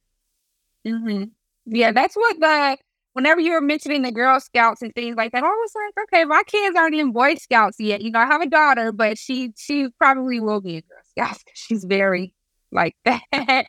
Mm-hmm. 0.86 1.24
Yeah, 1.66 1.92
that's 1.92 2.16
what 2.16 2.38
the 2.40 2.76
whenever 3.12 3.40
you 3.40 3.52
were 3.52 3.60
mentioning 3.60 4.02
the 4.02 4.12
Girl 4.12 4.40
Scouts 4.40 4.82
and 4.82 4.94
things 4.94 5.16
like 5.16 5.32
that, 5.32 5.42
I 5.42 5.48
was 5.48 5.72
like, 5.74 6.04
okay, 6.04 6.24
my 6.24 6.42
kids 6.46 6.76
aren't 6.76 6.94
in 6.94 7.12
Boy 7.12 7.34
Scouts 7.34 7.78
yet. 7.78 8.02
You 8.02 8.10
know, 8.10 8.20
I 8.20 8.26
have 8.26 8.42
a 8.42 8.46
daughter, 8.46 8.92
but 8.92 9.18
she 9.18 9.52
she 9.56 9.88
probably 9.98 10.40
will 10.40 10.60
be 10.60 10.76
in 10.76 10.82
Girl 10.88 11.02
Scouts 11.10 11.44
because 11.44 11.58
she's 11.58 11.84
very 11.84 12.34
like 12.72 12.96
that. 13.04 13.66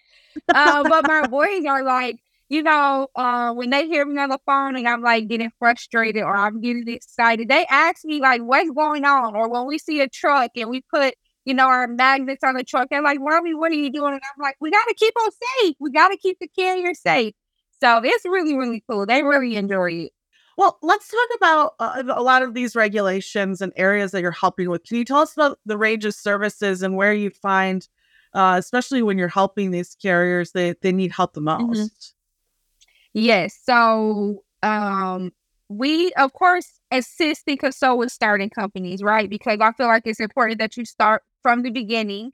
uh, 0.54 0.84
but 0.84 1.06
my 1.06 1.28
boys 1.28 1.66
are 1.66 1.84
like, 1.84 2.18
you 2.50 2.64
know, 2.64 3.08
uh, 3.16 3.54
when 3.54 3.70
they 3.70 3.88
hear 3.88 4.06
me 4.06 4.22
on 4.22 4.30
the 4.30 4.40
phone 4.46 4.76
and 4.76 4.88
I'm 4.88 5.02
like 5.02 5.28
getting 5.28 5.52
frustrated 5.60 6.24
or 6.24 6.36
I'm 6.36 6.62
getting 6.62 6.88
excited, 6.88 7.50
they 7.50 7.66
ask 7.70 8.04
me 8.04 8.20
like, 8.20 8.42
what's 8.42 8.70
going 8.72 9.06
on? 9.06 9.36
Or 9.36 9.50
when 9.50 9.66
we 9.66 9.78
see 9.78 10.02
a 10.02 10.08
truck 10.10 10.52
and 10.56 10.70
we 10.70 10.82
put 10.82 11.16
you 11.46 11.54
know, 11.54 11.68
our 11.68 11.88
magnets 11.88 12.44
on 12.44 12.56
the 12.56 12.64
truck. 12.64 12.90
They're 12.90 13.02
like, 13.02 13.20
Mommy, 13.20 13.54
what 13.54 13.72
are 13.72 13.76
you 13.76 13.92
doing? 13.92 14.14
And 14.14 14.22
I'm 14.24 14.42
like, 14.42 14.56
we 14.60 14.72
got 14.72 14.86
to 14.86 14.94
keep 14.96 15.14
them 15.16 15.30
safe. 15.62 15.76
We 15.80 15.92
got 15.92 16.10
to 16.10 16.18
keep 16.18 16.38
the 16.40 16.48
carrier 16.48 16.94
safe. 16.94 17.34
So 17.82 18.02
it's 18.04 18.26
really, 18.26 18.56
really 18.56 18.84
cool. 18.90 19.06
They 19.06 19.24
really 19.24 19.56
enjoy 19.56 19.92
it. 19.92 20.12
Well, 20.58 20.78
let's 20.84 21.10
talk 21.10 21.30
about 21.38 21.74
uh, 21.80 22.04
a 22.10 22.22
lot 22.22 22.44
of 22.44 22.54
these 22.54 22.76
regulations 22.76 23.62
and 23.62 23.74
areas 23.76 24.12
that 24.12 24.22
you're 24.22 24.32
helping 24.32 24.70
with. 24.70 24.84
Can 24.84 24.98
you 24.98 25.06
tell 25.06 25.20
us 25.20 25.34
about 25.34 25.58
the 25.66 25.78
range 25.78 26.06
of 26.06 26.14
services 26.14 26.84
and 26.84 26.96
where 26.96 27.14
you 27.14 27.32
find, 27.32 27.88
uh, 28.34 28.58
especially 28.60 29.02
when 29.02 29.18
you're 29.18 29.28
helping 29.28 29.72
these 29.72 29.96
carriers, 29.96 30.52
they, 30.52 30.76
they 30.82 30.92
need 30.92 31.12
help 31.12 31.34
the 31.34 31.42
mm-hmm. 31.42 31.68
most? 31.68 31.80
Mm-hmm. 31.80 33.20
Yes. 33.20 33.60
So 33.64 34.44
um, 34.62 35.32
we, 35.72 36.12
of 36.14 36.34
course, 36.34 36.80
assist 36.92 37.44
and 37.48 37.60
consult 37.60 37.98
with 37.98 38.12
starting 38.12 38.50
companies, 38.50 39.02
right? 39.02 39.30
Because 39.30 39.60
I 39.62 39.72
feel 39.72 39.88
like 39.88 40.04
it's 40.06 40.20
important 40.20 40.60
that 40.60 40.76
you 40.76 40.84
start 40.84 41.24
from 41.42 41.64
the 41.64 41.70
beginning, 41.70 42.32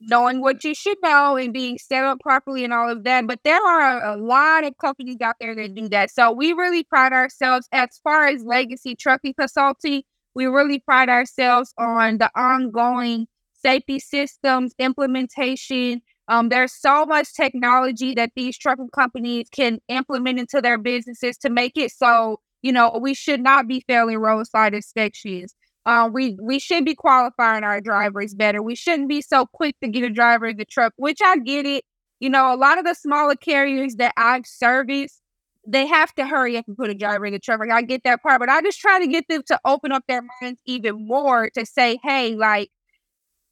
knowing 0.00 0.40
what 0.40 0.64
you 0.64 0.74
should 0.74 0.96
know 1.02 1.36
and 1.36 1.52
being 1.52 1.76
set 1.76 2.04
up 2.04 2.20
properly 2.20 2.64
and 2.64 2.72
all 2.72 2.90
of 2.90 3.04
that. 3.04 3.26
But 3.26 3.40
there 3.44 3.62
are 3.62 4.14
a 4.14 4.16
lot 4.16 4.64
of 4.64 4.78
companies 4.78 5.18
out 5.20 5.36
there 5.38 5.54
that 5.54 5.74
do 5.74 5.88
that. 5.90 6.10
So 6.10 6.32
we 6.32 6.54
really 6.54 6.82
pride 6.82 7.12
ourselves 7.12 7.68
as 7.72 8.00
far 8.02 8.26
as 8.26 8.42
legacy 8.42 8.96
trucking 8.96 9.34
consulting. 9.38 10.02
We 10.34 10.46
really 10.46 10.78
pride 10.78 11.10
ourselves 11.10 11.74
on 11.76 12.18
the 12.18 12.30
ongoing 12.34 13.26
safety 13.54 13.98
systems 13.98 14.72
implementation. 14.78 16.00
Um, 16.26 16.48
there's 16.48 16.72
so 16.72 17.04
much 17.04 17.34
technology 17.34 18.14
that 18.14 18.30
these 18.34 18.56
trucking 18.56 18.88
companies 18.94 19.48
can 19.52 19.80
implement 19.88 20.38
into 20.38 20.62
their 20.62 20.78
businesses 20.78 21.36
to 21.38 21.50
make 21.50 21.72
it 21.76 21.92
so 21.92 22.40
you 22.62 22.72
know 22.72 22.98
we 23.00 23.14
should 23.14 23.40
not 23.42 23.68
be 23.68 23.80
failing 23.86 24.18
roadside 24.18 24.74
inspections. 24.74 25.54
Uh, 25.84 26.08
we 26.12 26.36
we 26.40 26.58
should 26.58 26.84
be 26.84 26.94
qualifying 26.94 27.64
our 27.64 27.80
drivers 27.80 28.34
better. 28.34 28.62
We 28.62 28.74
shouldn't 28.76 29.08
be 29.08 29.20
so 29.20 29.46
quick 29.46 29.76
to 29.82 29.88
get 29.88 30.04
a 30.04 30.10
driver 30.10 30.46
in 30.46 30.56
the 30.56 30.64
truck, 30.64 30.92
which 30.96 31.18
I 31.24 31.38
get 31.38 31.66
it. 31.66 31.84
You 32.20 32.30
know, 32.30 32.54
a 32.54 32.56
lot 32.56 32.78
of 32.78 32.84
the 32.84 32.94
smaller 32.94 33.34
carriers 33.34 33.96
that 33.96 34.14
I've 34.16 34.46
serviced, 34.46 35.20
they 35.66 35.86
have 35.88 36.14
to 36.14 36.26
hurry 36.26 36.56
up 36.56 36.66
and 36.68 36.76
put 36.76 36.88
a 36.90 36.94
driver 36.94 37.26
in 37.26 37.32
the 37.32 37.40
truck. 37.40 37.58
Like, 37.58 37.72
I 37.72 37.82
get 37.82 38.04
that 38.04 38.22
part, 38.22 38.38
but 38.38 38.48
I 38.48 38.62
just 38.62 38.78
try 38.80 39.00
to 39.00 39.08
get 39.08 39.26
them 39.28 39.42
to 39.48 39.58
open 39.64 39.90
up 39.90 40.04
their 40.06 40.22
minds 40.40 40.60
even 40.64 41.04
more 41.06 41.50
to 41.50 41.66
say, 41.66 41.98
hey, 42.04 42.36
like, 42.36 42.70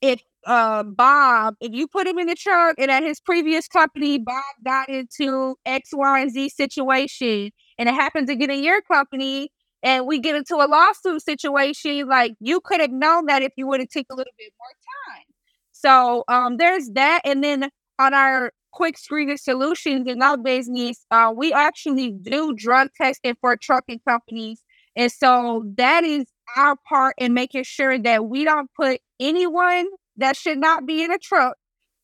if 0.00 0.22
uh, 0.46 0.82
Bob, 0.82 1.54
if 1.60 1.72
you 1.72 1.86
put 1.86 2.06
him 2.06 2.18
in 2.18 2.26
the 2.26 2.34
truck 2.34 2.76
and 2.78 2.90
at 2.90 3.02
his 3.02 3.20
previous 3.20 3.68
company, 3.68 4.18
Bob 4.18 4.42
got 4.64 4.88
into 4.88 5.56
X, 5.66 5.90
Y, 5.92 6.20
and 6.20 6.30
Z 6.32 6.48
situation, 6.50 7.50
and 7.80 7.88
it 7.88 7.94
happens 7.94 8.30
again 8.30 8.50
in 8.50 8.62
your 8.62 8.82
company, 8.82 9.50
and 9.82 10.06
we 10.06 10.20
get 10.20 10.36
into 10.36 10.56
a 10.56 10.68
lawsuit 10.68 11.22
situation, 11.22 12.06
like 12.06 12.34
you 12.38 12.60
could 12.60 12.80
have 12.80 12.92
known 12.92 13.26
that 13.26 13.42
if 13.42 13.52
you 13.56 13.66
would 13.66 13.80
have 13.80 13.88
taken 13.88 14.12
a 14.12 14.16
little 14.16 14.32
bit 14.38 14.52
more 14.60 15.16
time. 15.16 15.24
So 15.72 16.24
um, 16.28 16.58
there's 16.58 16.90
that, 16.90 17.22
and 17.24 17.42
then 17.42 17.70
on 17.98 18.14
our 18.14 18.52
quick 18.72 18.98
screening 18.98 19.38
solutions 19.38 20.06
in 20.06 20.22
our 20.22 20.36
business, 20.36 21.06
uh, 21.10 21.32
we 21.34 21.54
actually 21.54 22.12
do 22.12 22.54
drug 22.54 22.90
testing 22.96 23.34
for 23.40 23.56
trucking 23.56 24.00
companies. 24.06 24.62
And 24.94 25.10
so 25.10 25.64
that 25.76 26.04
is 26.04 26.26
our 26.56 26.76
part 26.88 27.14
in 27.18 27.32
making 27.32 27.64
sure 27.64 27.98
that 27.98 28.26
we 28.26 28.44
don't 28.44 28.70
put 28.76 29.00
anyone 29.18 29.86
that 30.18 30.36
should 30.36 30.58
not 30.58 30.86
be 30.86 31.02
in 31.02 31.10
a 31.12 31.18
truck 31.18 31.56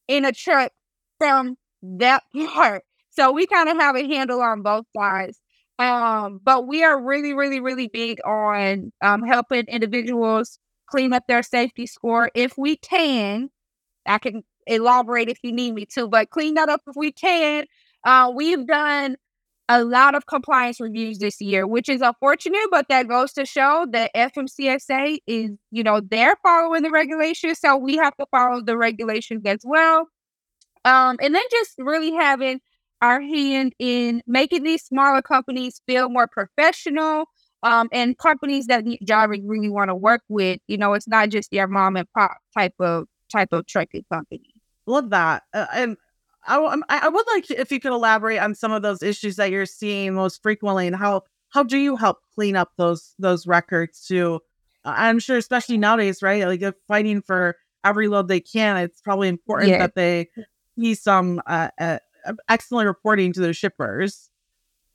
in 0.08 0.24
a 0.24 0.32
truck 0.32 0.72
from 1.18 1.56
that 1.82 2.22
part. 2.54 2.82
So 3.10 3.32
we 3.32 3.46
kind 3.46 3.68
of 3.68 3.76
have 3.78 3.96
a 3.96 4.06
handle 4.06 4.40
on 4.40 4.62
both 4.62 4.86
sides. 4.96 5.40
Um, 5.78 6.40
but 6.42 6.66
we 6.66 6.82
are 6.84 7.00
really, 7.00 7.34
really, 7.34 7.60
really 7.60 7.88
big 7.88 8.18
on 8.24 8.92
um, 9.02 9.22
helping 9.22 9.66
individuals 9.66 10.58
clean 10.88 11.12
up 11.12 11.24
their 11.28 11.42
safety 11.42 11.86
score 11.86 12.30
if 12.34 12.56
we 12.56 12.76
can. 12.76 13.50
I 14.06 14.18
can 14.18 14.42
elaborate 14.66 15.28
if 15.28 15.38
you 15.42 15.52
need 15.52 15.74
me 15.74 15.86
to, 15.86 16.08
but 16.08 16.30
clean 16.30 16.54
that 16.54 16.68
up 16.68 16.80
if 16.86 16.96
we 16.96 17.12
can. 17.12 17.66
Uh, 18.04 18.32
we've 18.34 18.66
done 18.66 19.16
a 19.68 19.84
lot 19.84 20.14
of 20.14 20.26
compliance 20.26 20.80
reviews 20.80 21.18
this 21.18 21.40
year, 21.40 21.66
which 21.66 21.88
is 21.88 22.00
unfortunate, 22.00 22.68
but 22.70 22.86
that 22.88 23.08
goes 23.08 23.32
to 23.32 23.44
show 23.44 23.86
that 23.90 24.14
FMCSA 24.14 25.18
is, 25.26 25.50
you 25.72 25.82
know, 25.82 26.00
they're 26.00 26.36
following 26.42 26.82
the 26.82 26.90
regulations, 26.90 27.58
so 27.58 27.76
we 27.76 27.96
have 27.96 28.16
to 28.16 28.26
follow 28.30 28.62
the 28.62 28.76
regulations 28.76 29.42
as 29.44 29.58
well. 29.64 30.08
Um, 30.84 31.16
and 31.20 31.34
then 31.34 31.42
just 31.50 31.74
really 31.78 32.12
having 32.12 32.60
our 33.02 33.20
hand 33.20 33.74
in 33.78 34.22
making 34.26 34.62
these 34.62 34.82
smaller 34.82 35.22
companies 35.22 35.80
feel 35.86 36.08
more 36.08 36.26
professional, 36.26 37.26
um, 37.62 37.88
and 37.92 38.16
companies 38.18 38.66
that 38.66 38.84
drivers 39.04 39.40
really 39.44 39.68
want 39.68 39.90
to 39.90 39.94
work 39.94 40.22
with. 40.28 40.60
You 40.66 40.78
know, 40.78 40.94
it's 40.94 41.08
not 41.08 41.30
just 41.30 41.52
your 41.52 41.66
mom 41.66 41.96
and 41.96 42.10
pop 42.12 42.38
type 42.56 42.74
of 42.80 43.06
type 43.30 43.52
of 43.52 43.66
trucking 43.66 44.04
company. 44.12 44.54
Love 44.86 45.10
that. 45.10 45.42
Uh, 45.52 45.66
and 45.74 45.96
I, 46.46 46.78
I 46.88 47.08
would 47.08 47.26
like 47.34 47.50
if 47.50 47.72
you 47.72 47.80
could 47.80 47.92
elaborate 47.92 48.38
on 48.38 48.54
some 48.54 48.72
of 48.72 48.82
those 48.82 49.02
issues 49.02 49.36
that 49.36 49.50
you're 49.50 49.66
seeing 49.66 50.14
most 50.14 50.42
frequently 50.42 50.86
and 50.86 50.94
how 50.94 51.22
how 51.50 51.62
do 51.62 51.78
you 51.78 51.96
help 51.96 52.18
clean 52.34 52.56
up 52.56 52.72
those 52.76 53.14
those 53.18 53.46
records 53.46 54.06
too? 54.06 54.40
Uh, 54.84 54.94
I'm 54.96 55.18
sure, 55.18 55.36
especially 55.36 55.78
nowadays, 55.78 56.22
right? 56.22 56.46
Like 56.46 56.62
fighting 56.86 57.22
for 57.22 57.56
every 57.84 58.08
load 58.08 58.28
they 58.28 58.40
can. 58.40 58.76
It's 58.76 59.00
probably 59.00 59.28
important 59.28 59.70
yeah. 59.70 59.78
that 59.78 59.94
they 59.94 60.28
see 60.78 60.94
some 60.94 61.42
uh, 61.46 61.68
uh, 61.80 61.98
excellent 62.48 62.86
reporting 62.86 63.32
to 63.32 63.40
their 63.40 63.52
shippers. 63.52 64.30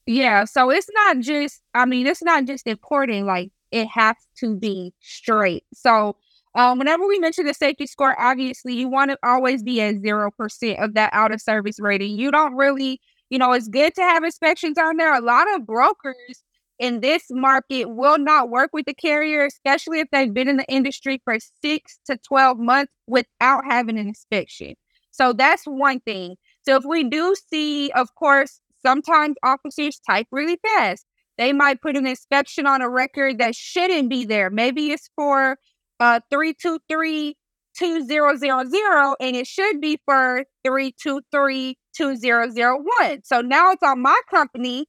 Yeah, 0.05 0.45
so 0.45 0.69
it's 0.69 0.89
not 0.93 1.19
just. 1.19 1.61
I 1.73 1.85
mean, 1.85 2.07
it's 2.07 2.23
not 2.23 2.45
just 2.45 2.67
important. 2.67 3.27
Like 3.27 3.51
it 3.71 3.87
has 3.87 4.15
to 4.37 4.55
be 4.55 4.93
straight. 4.99 5.63
So 5.73 6.15
um, 6.55 6.79
whenever 6.79 7.07
we 7.07 7.19
mention 7.19 7.45
the 7.45 7.53
safety 7.53 7.87
score, 7.87 8.19
obviously 8.19 8.73
you 8.73 8.89
want 8.89 9.11
to 9.11 9.17
always 9.23 9.63
be 9.63 9.81
at 9.81 10.01
zero 10.01 10.31
percent 10.31 10.79
of 10.79 10.95
that 10.95 11.13
out 11.13 11.31
of 11.31 11.41
service 11.41 11.79
rating. 11.79 12.17
You 12.17 12.31
don't 12.31 12.55
really, 12.55 12.99
you 13.29 13.37
know, 13.37 13.53
it's 13.53 13.67
good 13.67 13.95
to 13.95 14.01
have 14.01 14.23
inspections 14.23 14.77
on 14.77 14.97
there. 14.97 15.13
A 15.15 15.21
lot 15.21 15.53
of 15.55 15.65
brokers 15.65 16.43
in 16.81 16.99
this 16.99 17.25
market 17.29 17.85
will 17.85 18.17
not 18.17 18.49
work 18.49 18.71
with 18.73 18.85
the 18.87 18.93
carrier, 18.93 19.45
especially 19.45 19.99
if 19.99 20.09
they've 20.11 20.33
been 20.33 20.47
in 20.47 20.57
the 20.57 20.65
industry 20.67 21.21
for 21.23 21.37
six 21.63 21.99
to 22.07 22.17
12 22.17 22.57
months 22.57 22.91
without 23.05 23.63
having 23.65 23.99
an 23.99 24.07
inspection. 24.07 24.73
So 25.11 25.31
that's 25.31 25.65
one 25.65 25.99
thing. 25.99 26.37
So 26.63 26.75
if 26.75 26.83
we 26.85 27.03
do 27.03 27.35
see, 27.49 27.91
of 27.91 28.13
course, 28.15 28.61
sometimes 28.85 29.35
officers 29.43 29.99
type 30.09 30.27
really 30.31 30.57
fast. 30.63 31.05
They 31.37 31.53
might 31.53 31.81
put 31.81 31.97
an 31.97 32.05
inspection 32.05 32.67
on 32.67 32.81
a 32.81 32.89
record 32.89 33.39
that 33.39 33.55
shouldn't 33.55 34.09
be 34.09 34.25
there. 34.25 34.49
Maybe 34.49 34.91
it's 34.91 35.09
for 35.15 35.57
uh 35.99 36.19
323 36.29 37.37
2000 37.77 39.15
and 39.19 39.35
it 39.35 39.47
should 39.47 39.81
be 39.81 39.99
for 40.05 40.45
323 40.65 41.77
2001. 41.95 43.21
So 43.23 43.41
now 43.41 43.71
it's 43.71 43.83
on 43.83 44.01
my 44.01 44.19
company 44.29 44.85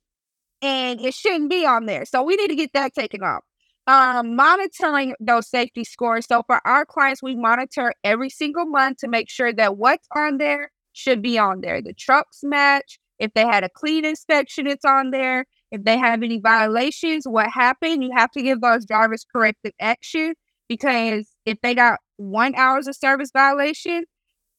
and 0.63 1.01
it 1.01 1.15
shouldn't 1.15 1.51
be 1.51 1.67
on 1.67 1.87
there. 1.87 2.05
So 2.07 2.25
we 2.25 2.37
need 2.37 2.49
to 2.49 2.57
get 2.57 2.73
that 2.75 2.95
taken 2.95 3.23
off. 3.23 3.43
Um, 3.87 4.37
monitoring 4.37 5.15
those 5.21 5.49
safety 5.51 5.85
scores. 5.85 6.27
So 6.27 6.43
for 6.47 6.61
our 6.67 6.87
clients, 6.87 7.23
we 7.23 7.37
monitor 7.37 7.95
every 8.05 8.31
single 8.31 8.67
month 8.67 8.99
to 8.99 9.09
make 9.09 9.31
sure 9.31 9.53
that 9.55 9.79
what's 9.79 10.09
on 10.17 10.39
there 10.39 10.72
should 10.93 11.23
be 11.23 11.39
on 11.39 11.61
there. 11.61 11.83
The 11.83 11.95
trucks 11.95 12.41
match. 12.43 12.99
If 13.19 13.35
they 13.35 13.47
had 13.47 13.65
a 13.65 13.69
clean 13.69 14.05
inspection, 14.05 14.67
it's 14.67 14.85
on 14.85 15.11
there. 15.11 15.45
If 15.71 15.85
they 15.85 15.97
have 15.97 16.23
any 16.23 16.41
violations, 16.41 17.25
what 17.27 17.51
happened? 17.51 18.03
You 18.03 18.11
have 18.17 18.31
to 18.33 18.43
give 18.43 18.61
those 18.61 18.85
drivers 18.85 19.25
corrective 19.31 19.73
action 19.81 20.35
because 20.69 21.29
if 21.47 21.59
they 21.63 21.75
got 21.75 22.01
one 22.17 22.55
hours 22.57 22.87
of 22.87 22.97
service 22.97 23.31
violation 23.33 24.05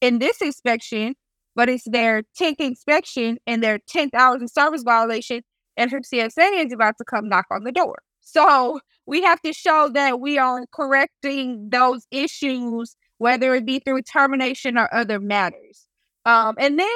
in 0.02 0.19
this 0.19 0.41
inspection, 0.41 1.15
but 1.56 1.69
it's 1.69 1.86
their 1.86 2.24
10th 2.39 2.60
inspection 2.60 3.38
and 3.46 3.63
their 3.63 3.80
10th 3.80 4.13
hours 4.13 4.41
of 4.41 4.50
service 4.50 4.84
violation, 4.84 5.41
and 5.78 5.91
FMCSA 5.91 6.65
is 6.65 6.74
about 6.74 6.96
to 6.98 7.04
come 7.04 7.30
knock 7.30 7.46
on 7.52 7.63
the 7.63 7.72
door. 7.72 8.00
So 8.22 8.80
we 9.06 9.22
have 9.24 9.41
to 9.41 9.54
show 9.54 9.89
that 9.93 10.19
we 10.19 10.38
are 10.38 10.65
correcting 10.74 11.69
those 11.69 12.08
issues, 12.12 12.96
whether 13.17 13.54
it 13.56 13.65
be 13.65 13.80
through 13.80 14.02
termination 14.04 14.78
or 14.78 14.93
other 14.93 15.19
matters. 15.19 15.88
Um, 16.25 16.55
and 16.57 16.79
then 16.79 16.88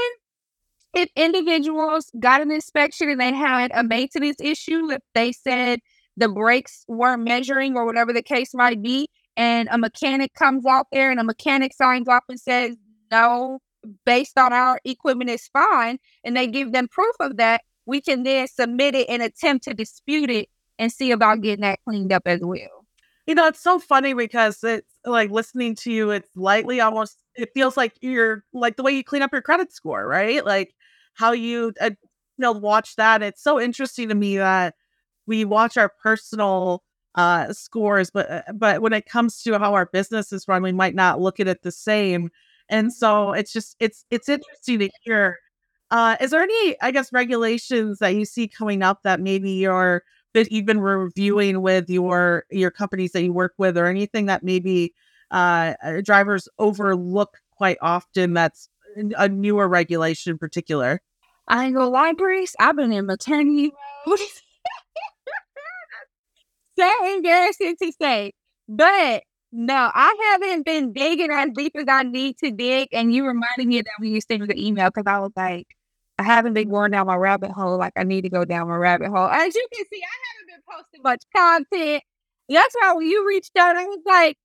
if 0.93 1.09
individuals 1.15 2.11
got 2.19 2.41
an 2.41 2.51
inspection 2.51 3.09
and 3.09 3.19
they 3.19 3.33
had 3.33 3.71
a 3.73 3.83
maintenance 3.83 4.37
issue, 4.39 4.91
if 4.91 5.01
they 5.13 5.31
said 5.31 5.79
the 6.15 6.29
brakes 6.29 6.83
weren't 6.87 7.23
measuring 7.23 7.75
or 7.75 7.85
whatever 7.85 8.13
the 8.13 8.23
case 8.23 8.53
might 8.53 8.81
be, 8.81 9.07
and 9.35 9.69
a 9.71 9.77
mechanic 9.77 10.33
comes 10.33 10.65
out 10.65 10.87
there 10.91 11.11
and 11.11 11.19
a 11.19 11.23
mechanic 11.23 11.73
signs 11.73 12.07
off 12.07 12.23
and 12.27 12.39
says, 12.39 12.75
no, 13.11 13.59
based 14.05 14.37
on 14.37 14.51
our 14.53 14.79
equipment 14.83 15.29
is 15.29 15.47
fine, 15.53 15.99
and 16.23 16.35
they 16.35 16.47
give 16.47 16.71
them 16.71 16.87
proof 16.87 17.15
of 17.19 17.37
that, 17.37 17.61
we 17.85 18.01
can 18.01 18.23
then 18.23 18.47
submit 18.47 18.95
it 18.95 19.07
and 19.09 19.21
attempt 19.21 19.65
to 19.65 19.73
dispute 19.73 20.29
it 20.29 20.49
and 20.79 20.91
see 20.91 21.11
about 21.11 21.41
getting 21.41 21.61
that 21.61 21.79
cleaned 21.85 22.11
up 22.11 22.23
as 22.25 22.41
well. 22.41 22.76
You 23.27 23.35
know, 23.35 23.47
it's 23.47 23.61
so 23.61 23.77
funny 23.79 24.13
because 24.13 24.63
it's 24.63 24.93
like 25.05 25.31
listening 25.31 25.75
to 25.77 25.91
you, 25.91 26.11
it's 26.11 26.29
lightly 26.35 26.79
almost, 26.79 27.17
it 27.35 27.49
feels 27.53 27.75
like 27.75 27.93
you're 28.01 28.43
like 28.53 28.77
the 28.77 28.83
way 28.83 28.93
you 28.93 29.03
clean 29.03 29.21
up 29.21 29.33
your 29.33 29.41
credit 29.41 29.71
score, 29.73 30.07
right? 30.07 30.45
Like 30.45 30.73
how 31.15 31.33
you, 31.33 31.73
uh, 31.81 31.91
you 31.91 31.97
know, 32.37 32.53
watch 32.53 32.95
that. 32.95 33.21
It's 33.21 33.43
so 33.43 33.59
interesting 33.59 34.07
to 34.09 34.15
me 34.15 34.37
that 34.37 34.75
we 35.25 35.43
watch 35.45 35.75
our 35.77 35.89
personal 36.01 36.83
uh, 37.15 37.51
scores, 37.51 38.09
but 38.11 38.29
uh, 38.31 38.43
but 38.53 38.81
when 38.81 38.93
it 38.93 39.05
comes 39.07 39.41
to 39.43 39.57
how 39.59 39.73
our 39.73 39.87
business 39.87 40.31
is 40.31 40.47
run, 40.47 40.61
we 40.63 40.71
might 40.71 40.95
not 40.95 41.19
look 41.19 41.39
at 41.39 41.47
it 41.47 41.63
the 41.63 41.71
same. 41.71 42.29
And 42.69 42.93
so 42.93 43.33
it's 43.33 43.51
just 43.51 43.75
it's 43.79 44.05
it's 44.11 44.29
interesting 44.29 44.79
to 44.79 44.89
hear. 45.03 45.39
Uh, 45.89 46.17
is 46.19 46.31
there 46.31 46.41
any, 46.41 46.75
I 46.81 46.91
guess, 46.91 47.13
regulations 47.13 47.99
that 47.99 48.09
you 48.15 48.25
see 48.25 48.47
coming 48.47 48.83
up 48.83 49.03
that 49.03 49.21
maybe 49.21 49.51
you're 49.51 50.03
that 50.33 50.51
you've 50.51 50.65
been 50.65 50.79
reviewing 50.79 51.61
with 51.61 51.89
your 51.89 52.45
your 52.49 52.71
companies 52.71 53.11
that 53.13 53.23
you 53.23 53.33
work 53.33 53.53
with, 53.57 53.77
or 53.77 53.85
anything 53.85 54.27
that 54.27 54.43
maybe 54.43 54.93
uh, 55.31 55.73
uh 55.83 56.01
drivers 56.01 56.47
overlook 56.59 57.37
quite 57.51 57.77
often? 57.81 58.33
That's 58.33 58.69
a 59.17 59.29
newer 59.29 59.67
regulation 59.67 60.31
in 60.31 60.37
particular. 60.37 61.01
I 61.47 61.71
go 61.71 61.89
libraries. 61.89 62.55
I've 62.59 62.75
been 62.75 62.91
in 62.91 63.05
maternity 63.05 63.71
mode. 64.05 64.19
so 66.79 67.15
embarrassing 67.15 67.75
to 67.81 67.91
say. 67.99 68.33
But 68.67 69.23
no, 69.51 69.91
I 69.93 70.13
haven't 70.31 70.65
been 70.65 70.91
digging 70.91 71.31
as 71.31 71.49
deep 71.55 71.73
as 71.75 71.85
I 71.87 72.03
need 72.03 72.37
to 72.39 72.51
dig. 72.51 72.89
And 72.91 73.13
you 73.13 73.25
reminded 73.25 73.67
me 73.67 73.79
of 73.79 73.85
that 73.85 73.93
when 73.99 74.11
you 74.11 74.21
sent 74.21 74.41
me 74.41 74.47
the 74.47 74.67
email 74.67 74.89
because 74.89 75.07
I 75.07 75.19
was 75.19 75.31
like, 75.35 75.67
I 76.19 76.23
haven't 76.23 76.53
been 76.53 76.69
going 76.69 76.91
down 76.91 77.07
my 77.07 77.15
rabbit 77.15 77.51
hole 77.51 77.77
like 77.77 77.93
I 77.95 78.03
need 78.03 78.21
to 78.23 78.29
go 78.29 78.43
down 78.45 78.67
my 78.69 78.75
rabbit 78.75 79.09
hole. 79.09 79.27
As 79.27 79.55
you 79.55 79.67
can 79.73 79.85
see, 79.91 80.01
I 80.01 80.15
haven't 80.27 80.47
been 80.47 80.63
posting 80.69 81.01
much 81.03 81.23
content. 81.35 82.03
That's 82.49 82.75
why 82.81 82.93
when 82.93 83.07
you 83.07 83.27
reached 83.27 83.55
out, 83.57 83.75
I 83.75 83.85
was 83.85 83.99
like, 84.05 84.37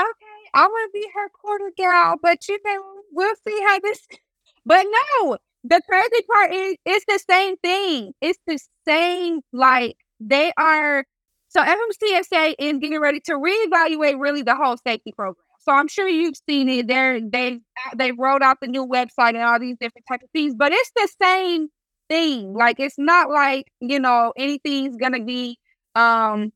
okay, 0.00 0.50
I 0.54 0.66
want 0.66 0.92
to 0.92 1.00
be 1.00 1.06
her 1.14 1.28
quarter 1.30 1.72
gal, 1.76 2.16
but 2.22 2.48
you 2.48 2.58
know, 2.64 2.82
we'll 3.12 3.34
see 3.46 3.60
how 3.66 3.80
this 3.80 4.00
But 4.66 4.86
no, 5.20 5.38
the 5.64 5.80
crazy 5.88 6.24
part 6.32 6.52
is 6.52 6.76
it's 6.86 7.04
the 7.06 7.20
same 7.30 7.56
thing. 7.58 8.12
It's 8.20 8.38
the 8.46 8.58
same, 8.86 9.40
like 9.52 9.96
they 10.20 10.52
are 10.58 11.04
so 11.48 11.60
FMCSA 11.62 12.54
is 12.58 12.78
getting 12.78 13.00
ready 13.00 13.20
to 13.26 13.32
reevaluate 13.34 14.20
really 14.20 14.42
the 14.42 14.56
whole 14.56 14.76
safety 14.86 15.12
program. 15.16 15.44
So 15.64 15.72
I'm 15.72 15.88
sure 15.88 16.08
you've 16.08 16.36
seen 16.48 16.68
it. 16.68 16.88
They're 16.88 17.20
they 17.20 17.60
they 17.96 18.12
rolled 18.12 18.42
out 18.42 18.58
the 18.60 18.66
new 18.68 18.86
website 18.86 19.30
and 19.30 19.38
all 19.38 19.58
these 19.58 19.76
different 19.80 20.06
types 20.08 20.24
of 20.24 20.30
things, 20.30 20.54
but 20.54 20.72
it's 20.72 20.90
the 20.96 21.08
same 21.22 21.68
thing. 22.08 22.52
Like 22.54 22.80
it's 22.80 22.98
not 22.98 23.30
like, 23.30 23.66
you 23.80 23.98
know, 23.98 24.32
anything's 24.36 24.96
gonna 24.96 25.24
be 25.24 25.58
um 25.94 26.52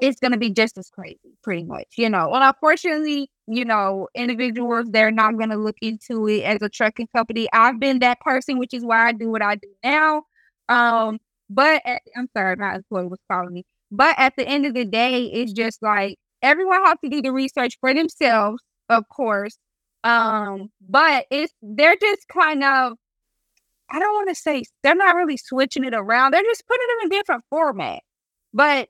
it's 0.00 0.18
gonna 0.20 0.36
be 0.38 0.50
just 0.50 0.78
as 0.78 0.90
crazy, 0.90 1.36
pretty 1.42 1.64
much, 1.64 1.86
you 1.96 2.08
know. 2.10 2.32
And 2.34 2.42
unfortunately, 2.44 3.30
you 3.46 3.64
know, 3.64 4.08
individuals 4.14 4.86
they're 4.90 5.10
not 5.12 5.38
gonna 5.38 5.56
look 5.56 5.76
into 5.82 6.28
it 6.28 6.42
as 6.42 6.62
a 6.62 6.68
trucking 6.68 7.08
company. 7.14 7.48
I've 7.52 7.78
been 7.80 8.00
that 8.00 8.20
person, 8.20 8.58
which 8.58 8.74
is 8.74 8.84
why 8.84 9.08
I 9.08 9.12
do 9.12 9.30
what 9.30 9.42
I 9.42 9.56
do 9.56 9.68
now. 9.84 10.22
Um, 10.68 11.18
but 11.50 11.82
at, 11.84 12.02
I'm 12.16 12.28
sorry, 12.36 12.56
my 12.56 12.76
employee 12.76 13.06
was 13.06 13.20
calling 13.30 13.52
me. 13.52 13.64
But 13.90 14.14
at 14.18 14.34
the 14.36 14.46
end 14.48 14.66
of 14.66 14.74
the 14.74 14.84
day, 14.86 15.24
it's 15.26 15.52
just 15.52 15.82
like 15.82 16.18
everyone 16.42 16.84
has 16.84 16.98
to 17.04 17.10
do 17.10 17.22
the 17.22 17.32
research 17.32 17.78
for 17.80 17.94
themselves, 17.94 18.62
of 18.88 19.08
course. 19.08 19.56
Um, 20.04 20.70
but 20.88 21.26
it's 21.30 21.52
they're 21.62 21.96
just 21.96 22.26
kind 22.28 22.64
of 22.64 22.94
I 23.90 23.98
don't 23.98 24.14
want 24.14 24.30
to 24.30 24.34
say 24.34 24.64
they're 24.82 24.94
not 24.94 25.14
really 25.14 25.36
switching 25.36 25.84
it 25.84 25.94
around. 25.94 26.32
They're 26.32 26.42
just 26.42 26.66
putting 26.66 26.86
them 26.88 27.04
in 27.04 27.08
different 27.10 27.44
format. 27.50 28.00
But 28.54 28.88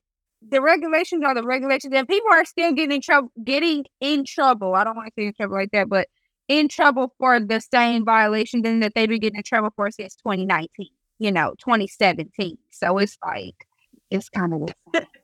the 0.48 0.60
regulations 0.60 1.24
are 1.24 1.34
the 1.34 1.44
regulations, 1.44 1.92
and 1.94 2.08
people 2.08 2.30
are 2.32 2.44
still 2.44 2.72
getting 2.72 2.92
in 2.92 3.00
trouble. 3.00 3.32
Getting 3.44 3.84
in 4.00 4.24
trouble. 4.24 4.74
I 4.74 4.84
don't 4.84 4.96
want 4.96 5.08
to 5.08 5.12
say 5.20 5.26
in 5.26 5.34
trouble 5.34 5.56
like 5.56 5.70
that, 5.72 5.88
but 5.88 6.08
in 6.48 6.68
trouble 6.68 7.14
for 7.18 7.40
the 7.40 7.60
same 7.60 8.04
violations 8.04 8.66
and 8.66 8.82
that 8.82 8.92
they've 8.94 9.08
been 9.08 9.20
getting 9.20 9.38
in 9.38 9.42
trouble 9.42 9.70
for 9.76 9.90
since 9.90 10.16
2019. 10.16 10.88
You 11.18 11.32
know, 11.32 11.54
2017. 11.58 12.58
So 12.70 12.98
it's 12.98 13.16
like 13.24 13.66
it's 14.10 14.28
kind 14.28 14.54
of 14.54 14.74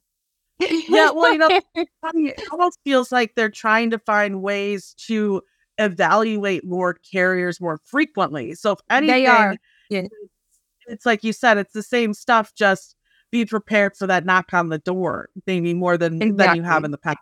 yeah, 0.89 1.11
well, 1.11 1.33
you 1.33 1.39
know, 1.39 1.49
it 2.15 2.43
almost 2.51 2.79
feels 2.85 3.13
like 3.13 3.35
they're 3.35 3.51
trying 3.51 3.91
to 3.91 3.99
find 3.99 4.43
ways 4.43 4.95
to 5.07 5.43
evaluate 5.79 6.65
more 6.65 6.95
carriers 6.95 7.61
more 7.61 7.79
frequently. 7.85 8.55
So 8.55 8.73
if 8.73 8.81
anything, 8.91 9.25
they 9.25 9.27
are. 9.27 9.57
Yeah. 9.91 10.01
It's, 10.01 10.15
it's 10.87 11.07
like 11.07 11.23
you 11.23 11.33
said, 11.33 11.59
it's 11.59 11.73
the 11.73 11.83
same 11.83 12.15
stuff, 12.15 12.55
just 12.55 12.97
be 13.31 13.45
prepared 13.45 13.97
for 13.97 14.07
that 14.07 14.25
knock 14.25 14.53
on 14.53 14.69
the 14.69 14.79
door, 14.79 15.29
maybe 15.47 15.75
more 15.75 15.97
than 15.97 16.21
exactly. 16.21 16.47
than 16.47 16.57
you 16.57 16.63
have 16.63 16.85
in 16.85 16.91
the 16.91 16.99
past. 16.99 17.19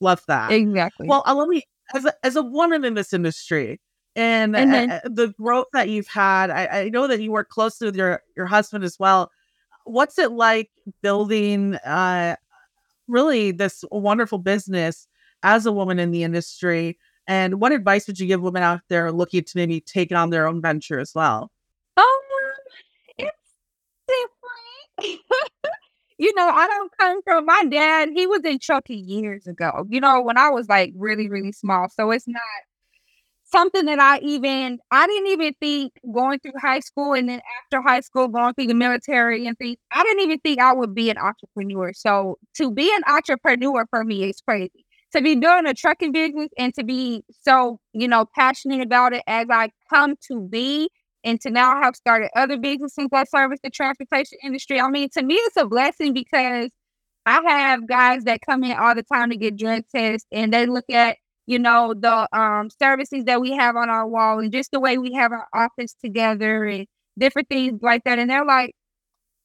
Love 0.00 0.22
that. 0.26 0.50
Exactly. 0.50 1.06
Well, 1.06 1.22
uh, 1.26 1.34
let 1.34 1.48
me 1.48 1.62
as 1.94 2.04
a, 2.04 2.14
as 2.24 2.36
a 2.36 2.42
woman 2.42 2.84
in 2.84 2.94
this 2.94 3.12
industry 3.12 3.80
and, 4.16 4.56
and 4.56 4.72
then, 4.72 4.90
uh, 4.90 5.00
the 5.04 5.28
growth 5.38 5.66
that 5.72 5.88
you've 5.88 6.06
had, 6.06 6.50
I, 6.50 6.66
I 6.66 6.88
know 6.88 7.06
that 7.08 7.20
you 7.20 7.32
work 7.32 7.48
closely 7.48 7.86
with 7.86 7.96
your 7.96 8.22
your 8.36 8.46
husband 8.46 8.84
as 8.84 8.98
well. 8.98 9.30
What's 9.84 10.18
it 10.18 10.32
like 10.32 10.70
building 11.02 11.74
uh, 11.76 12.36
really 13.08 13.52
this 13.52 13.84
wonderful 13.90 14.38
business 14.38 15.06
as 15.42 15.66
a 15.66 15.72
woman 15.72 15.98
in 15.98 16.10
the 16.10 16.22
industry? 16.22 16.98
And 17.26 17.60
what 17.60 17.72
advice 17.72 18.06
would 18.06 18.18
you 18.18 18.26
give 18.26 18.42
women 18.42 18.62
out 18.62 18.80
there 18.88 19.10
looking 19.10 19.44
to 19.44 19.52
maybe 19.56 19.80
take 19.80 20.12
on 20.12 20.30
their 20.30 20.46
own 20.46 20.60
venture 20.60 20.98
as 20.98 21.12
well? 21.14 21.50
Um, 21.96 22.04
it's 23.18 23.30
different. 24.06 25.20
you 26.18 26.34
know, 26.34 26.48
I 26.48 26.66
don't 26.66 26.92
come 26.98 27.22
from 27.22 27.46
my 27.46 27.64
dad. 27.70 28.10
He 28.14 28.26
was 28.26 28.42
in 28.44 28.58
trucking 28.58 29.08
years 29.08 29.46
ago. 29.46 29.86
You 29.88 30.00
know, 30.00 30.20
when 30.20 30.36
I 30.36 30.50
was 30.50 30.68
like 30.68 30.92
really, 30.96 31.28
really 31.28 31.52
small. 31.52 31.88
So 31.88 32.10
it's 32.10 32.28
not 32.28 32.42
something 33.44 33.84
that 33.86 33.98
I 34.00 34.18
even 34.20 34.78
I 34.90 35.06
didn't 35.06 35.28
even 35.28 35.54
think 35.60 35.92
going 36.12 36.38
through 36.40 36.52
high 36.60 36.80
school 36.80 37.12
and 37.14 37.28
then 37.28 37.40
after 37.64 37.82
high 37.86 38.00
school 38.00 38.28
going 38.28 38.54
through 38.54 38.66
the 38.68 38.74
military 38.74 39.46
and 39.46 39.56
things. 39.58 39.76
I 39.92 40.02
didn't 40.02 40.22
even 40.22 40.38
think 40.40 40.60
I 40.60 40.72
would 40.72 40.94
be 40.94 41.10
an 41.10 41.18
entrepreneur. 41.18 41.92
So 41.92 42.38
to 42.56 42.70
be 42.70 42.92
an 42.94 43.02
entrepreneur 43.06 43.86
for 43.90 44.04
me 44.04 44.24
is 44.24 44.40
crazy. 44.46 44.84
To 45.12 45.22
be 45.22 45.36
doing 45.36 45.66
a 45.66 45.74
trucking 45.74 46.12
business 46.12 46.48
and 46.58 46.74
to 46.74 46.84
be 46.84 47.22
so, 47.42 47.78
you 47.92 48.08
know, 48.08 48.26
passionate 48.34 48.80
about 48.80 49.12
it 49.12 49.22
as 49.28 49.46
I 49.50 49.70
come 49.88 50.16
to 50.28 50.40
be 50.48 50.88
and 51.22 51.40
to 51.42 51.50
now 51.50 51.80
have 51.80 51.94
started 51.96 52.30
other 52.34 52.58
businesses 52.58 53.06
that 53.12 53.30
service 53.30 53.60
the 53.62 53.70
transportation 53.70 54.38
industry. 54.42 54.80
I 54.80 54.88
mean, 54.88 55.08
to 55.16 55.22
me, 55.22 55.34
it's 55.34 55.56
a 55.56 55.66
blessing 55.66 56.12
because 56.12 56.68
I 57.26 57.40
have 57.48 57.86
guys 57.88 58.24
that 58.24 58.40
come 58.46 58.64
in 58.64 58.76
all 58.76 58.94
the 58.94 59.02
time 59.02 59.30
to 59.30 59.36
get 59.36 59.56
drug 59.56 59.84
tests 59.94 60.26
and 60.32 60.52
they 60.52 60.66
look 60.66 60.84
at 60.90 61.16
you 61.46 61.58
know, 61.58 61.94
the 61.98 62.28
um 62.36 62.70
services 62.70 63.24
that 63.24 63.40
we 63.40 63.52
have 63.52 63.76
on 63.76 63.90
our 63.90 64.06
wall 64.06 64.38
and 64.40 64.52
just 64.52 64.70
the 64.72 64.80
way 64.80 64.98
we 64.98 65.12
have 65.14 65.32
our 65.32 65.46
office 65.54 65.94
together 66.04 66.64
and 66.64 66.86
different 67.18 67.48
things 67.48 67.80
like 67.82 68.02
that. 68.04 68.18
And 68.18 68.30
they're 68.30 68.44
like, 68.44 68.74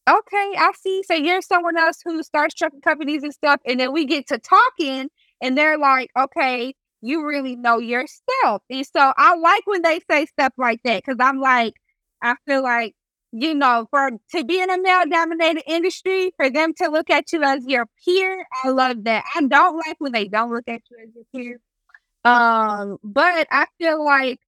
okay, 0.10 0.54
I 0.58 0.72
see. 0.80 1.04
So 1.04 1.14
you're 1.14 1.42
someone 1.42 1.78
else 1.78 1.98
who 2.04 2.22
starts 2.24 2.56
trucking 2.56 2.82
companies 2.82 3.24
and 3.24 3.34
stuff. 3.34 3.60
And 3.66 3.80
then 3.80 3.94
we 3.94 4.06
get 4.06 4.28
to 4.28 4.40
talking 4.40 5.10
and 5.42 5.58
they're 5.58 5.78
like, 5.78 6.10
okay, 6.18 6.74
you 7.02 7.26
really 7.26 7.56
know 7.56 7.78
your 7.80 8.06
stuff. 8.08 8.62
And 8.70 8.86
so 8.86 9.14
I 9.18 9.36
like 9.36 9.64
when 9.66 9.82
they 9.84 10.00
say 10.10 10.26
stuff 10.26 10.54
like 10.58 10.82
that 10.84 11.04
because 11.06 11.18
I'm 11.20 11.40
like, 11.40 11.74
I 12.22 12.36
feel 12.48 12.64
like, 12.64 12.94
you 13.32 13.54
know, 13.54 13.86
for 13.92 14.10
to 14.36 14.44
be 14.44 14.60
in 14.60 14.70
a 14.72 14.82
male 14.82 15.04
dominated 15.10 15.64
industry, 15.68 16.32
for 16.38 16.50
them 16.50 16.74
to 16.76 16.90
look 16.90 17.10
at 17.10 17.32
you 17.32 17.44
as 17.44 17.66
your 17.68 17.86
peer, 18.04 18.46
I 18.64 18.70
love 18.70 19.04
that. 19.04 19.24
I 19.36 19.42
don't 19.46 19.78
like 19.78 19.96
when 20.00 20.12
they 20.12 20.28
don't 20.28 20.52
look 20.52 20.68
at 20.68 20.82
you 20.90 20.98
as 21.04 21.10
your 21.16 21.26
peer. 21.34 21.60
Um, 22.26 22.98
but 23.04 23.48
I 23.52 23.66
feel 23.80 24.04
like 24.04 24.40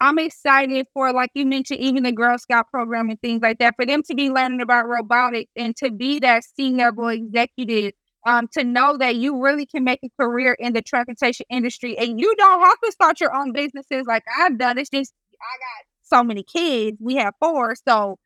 I'm 0.00 0.18
excited 0.18 0.86
for, 0.94 1.12
like 1.12 1.30
you 1.34 1.46
mentioned, 1.46 1.80
even 1.80 2.02
the 2.04 2.12
Girl 2.12 2.38
Scout 2.38 2.66
program 2.70 3.10
and 3.10 3.20
things 3.20 3.42
like 3.42 3.58
that, 3.58 3.76
for 3.76 3.86
them 3.86 4.02
to 4.04 4.14
be 4.14 4.30
learning 4.30 4.60
about 4.60 4.88
robotics 4.88 5.50
and 5.56 5.76
to 5.78 5.90
be 5.90 6.18
that 6.20 6.44
senior 6.44 6.86
level 6.86 7.08
executive, 7.08 7.92
um, 8.26 8.48
to 8.54 8.64
know 8.64 8.96
that 8.98 9.16
you 9.16 9.42
really 9.42 9.66
can 9.66 9.84
make 9.84 10.00
a 10.04 10.10
career 10.20 10.54
in 10.58 10.72
the 10.74 10.82
transportation 10.82 11.46
industry 11.50 11.96
and 11.98 12.20
you 12.20 12.34
don't 12.36 12.60
have 12.62 12.80
to 12.84 12.92
start 12.92 13.20
your 13.20 13.34
own 13.34 13.52
businesses 13.52 14.04
like 14.06 14.24
I've 14.38 14.58
done. 14.58 14.78
It's 14.78 14.90
just 14.90 15.12
I 15.40 15.56
got 15.58 15.86
so 16.20 16.24
many 16.24 16.42
kids. 16.42 16.98
We 17.00 17.16
have 17.16 17.34
four, 17.40 17.74
so 17.88 18.18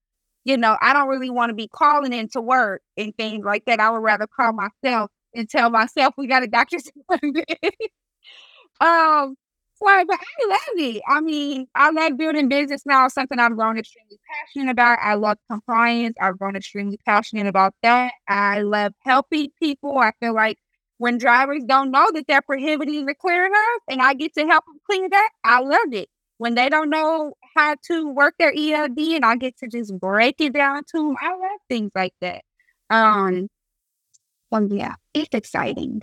you 0.45 0.57
know, 0.57 0.77
I 0.81 0.93
don't 0.95 1.09
really 1.09 1.31
want 1.31 1.51
to 1.51 1.55
be 1.55 1.69
calling 1.69 2.13
in 2.13 2.29
to 2.31 2.41
work 2.41 2.83
and 2.97 3.15
things 3.17 3.45
like 3.45 3.65
that. 3.67 3.81
I 3.81 3.91
would 3.91 4.03
rather 4.03 4.27
call 4.27 4.53
myself 4.53 5.11
and 5.35 5.49
tell 5.49 5.69
myself 5.71 6.15
we 6.17 6.27
got 6.27 6.43
a 6.43 6.47
doctor's 6.47 6.91
appointment. 7.11 7.47
Um, 8.81 9.37
well, 9.81 10.05
but 10.07 10.19
I 10.21 10.49
love 10.49 10.61
it. 10.77 11.03
I 11.07 11.21
mean, 11.21 11.67
I 11.75 11.91
love 11.91 12.17
building 12.17 12.49
business 12.49 12.85
now. 12.85 13.09
Something 13.09 13.39
I've 13.39 13.57
grown 13.57 13.79
extremely 13.79 14.19
passionate 14.29 14.71
about. 14.71 14.99
I 15.01 15.15
love 15.15 15.39
compliance. 15.51 16.17
I've 16.21 16.39
grown 16.39 16.57
extremely 16.57 16.99
passionate 17.05 17.47
about 17.47 17.75
that. 17.83 18.13
I 18.29 18.63
love 18.63 18.93
helping 19.05 19.51
people. 19.61 19.99
I 19.99 20.13
feel 20.21 20.35
like 20.35 20.59
when 20.99 21.19
drivers 21.19 21.63
don't 21.65 21.93
know 21.93 22.07
that 22.13 22.25
they're 22.27 22.43
prohibiting 22.43 23.07
the 23.07 23.15
clearing 23.15 23.53
up, 23.55 23.83
and 23.89 24.03
I 24.03 24.15
get 24.15 24.35
to 24.35 24.47
help 24.47 24.65
them 24.67 24.81
clean 24.85 25.09
that, 25.11 25.31
I 25.45 25.61
love 25.61 25.93
it. 25.93 26.09
When 26.39 26.55
they 26.55 26.69
don't 26.69 26.91
know 26.91 27.35
how 27.57 27.77
to 27.87 28.09
work 28.09 28.35
their 28.39 28.53
ELD, 28.57 28.99
and 28.99 29.25
I 29.25 29.37
get 29.37 29.57
to 29.59 29.69
just 29.69 29.97
break 29.99 30.41
it 30.41 30.53
down 30.53 30.83
to 30.93 30.99
them, 30.99 31.17
I 31.21 31.31
love 31.31 31.61
things 31.69 31.93
like 31.95 32.15
that. 32.21 32.43
Um, 32.91 33.49
well, 34.51 34.67
yeah, 34.71 34.95
it's 35.15 35.35
exciting 35.35 36.03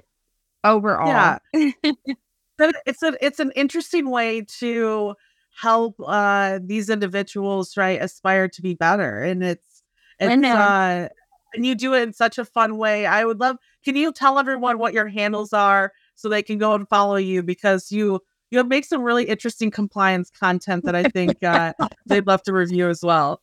overall. 0.64 1.40
Yeah. 1.54 1.72
it's 2.60 3.04
a 3.04 3.14
it's 3.26 3.40
an 3.40 3.52
interesting 3.56 4.10
way 4.10 4.42
to 4.60 5.16
help 5.58 5.96
uh 6.06 6.60
these 6.64 6.90
individuals 6.90 7.78
right 7.78 8.02
aspire 8.02 8.48
to 8.50 8.62
be 8.62 8.74
better 8.74 9.24
and 9.24 9.42
it's 9.42 9.84
it's 10.20 10.44
uh 10.46 11.08
and 11.54 11.66
you 11.66 11.76
do 11.76 11.94
it 11.94 12.04
in 12.04 12.14
such 12.14 12.38
a 12.38 12.46
fun 12.46 12.78
way. 12.78 13.06
I 13.06 13.26
would 13.26 13.40
love 13.40 13.58
can 13.84 13.96
you 13.96 14.12
tell 14.12 14.40
everyone 14.40 14.78
what 14.78 14.94
your 14.94 15.08
handles 15.08 15.54
are 15.54 15.94
so 16.16 16.30
they 16.30 16.44
can 16.44 16.58
go 16.58 16.74
and 16.74 16.88
follow 16.88 17.16
you? 17.16 17.44
Because 17.44 17.92
you 17.92 18.20
you 18.52 18.64
make 18.64 18.86
some 18.86 19.02
really 19.02 19.26
interesting 19.26 19.72
compliance 19.72 20.30
content 20.30 20.86
that 20.86 20.96
i 20.96 21.04
think 21.04 21.44
uh 21.44 21.74
they'd 22.06 22.28
love 22.28 22.44
to 22.44 22.54
review 22.54 22.90
as 22.90 23.02
well. 23.04 23.42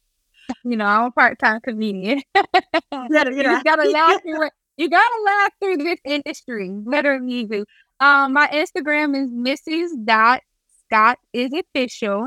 You 0.64 0.76
know 0.76 0.86
i'm 0.86 1.06
a 1.06 1.10
part-time 1.10 1.60
comedian. 1.60 2.22
Yeah, 2.34 2.44
you 3.30 3.64
gotta 3.64 3.88
laugh 3.90 4.22
through 4.22 4.46
it. 4.46 4.52
You 4.76 4.88
gotta 4.88 5.22
laugh 5.24 5.50
through 5.60 5.76
this 5.78 6.00
industry. 6.04 6.70
Literally 6.84 7.46
you 7.50 7.64
um, 8.02 8.32
my 8.32 8.48
Instagram 8.48 9.16
is 9.16 9.30
Mrs. 9.30 9.90
Dot 10.04 10.42
Scott 10.86 11.18
is 11.32 11.52
official. 11.52 12.26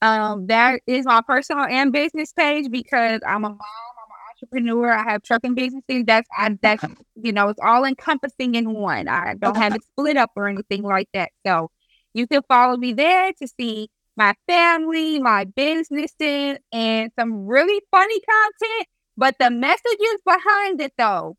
Um, 0.00 0.46
that 0.46 0.80
is 0.86 1.04
my 1.04 1.20
personal 1.20 1.66
and 1.66 1.92
business 1.92 2.32
page 2.32 2.70
because 2.70 3.20
I'm 3.26 3.44
a 3.44 3.50
mom, 3.50 3.58
I'm 3.60 4.10
an 4.10 4.62
entrepreneur, 4.64 4.92
I 4.92 5.10
have 5.10 5.22
trucking 5.22 5.54
businesses. 5.54 6.04
That's 6.06 6.26
I 6.36 6.56
that's 6.60 6.84
you 7.16 7.32
know, 7.32 7.50
it's 7.50 7.60
all 7.62 7.84
encompassing 7.84 8.54
in 8.54 8.72
one. 8.72 9.06
I 9.08 9.34
don't 9.34 9.58
have 9.58 9.74
it 9.74 9.84
split 9.84 10.16
up 10.16 10.30
or 10.36 10.48
anything 10.48 10.82
like 10.82 11.08
that. 11.12 11.32
So 11.46 11.70
you 12.14 12.26
can 12.26 12.40
follow 12.48 12.78
me 12.78 12.94
there 12.94 13.30
to 13.34 13.46
see 13.46 13.90
my 14.16 14.32
family, 14.46 15.20
my 15.20 15.44
businesses, 15.44 16.58
and 16.72 17.10
some 17.18 17.46
really 17.46 17.82
funny 17.90 18.20
content. 18.20 18.88
But 19.18 19.36
the 19.38 19.50
messages 19.50 20.22
behind 20.24 20.80
it 20.80 20.94
though, 20.96 21.36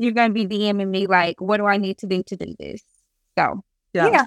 you're 0.00 0.12
going 0.12 0.32
to 0.32 0.34
be 0.34 0.46
DMing 0.46 0.88
me 0.88 1.06
like, 1.06 1.40
what 1.42 1.58
do 1.58 1.66
I 1.66 1.76
need 1.76 1.98
to 1.98 2.06
do 2.06 2.22
to 2.22 2.36
do 2.36 2.54
this? 2.58 2.82
So, 3.38 3.62
yeah. 3.92 4.08
Yeah, 4.08 4.24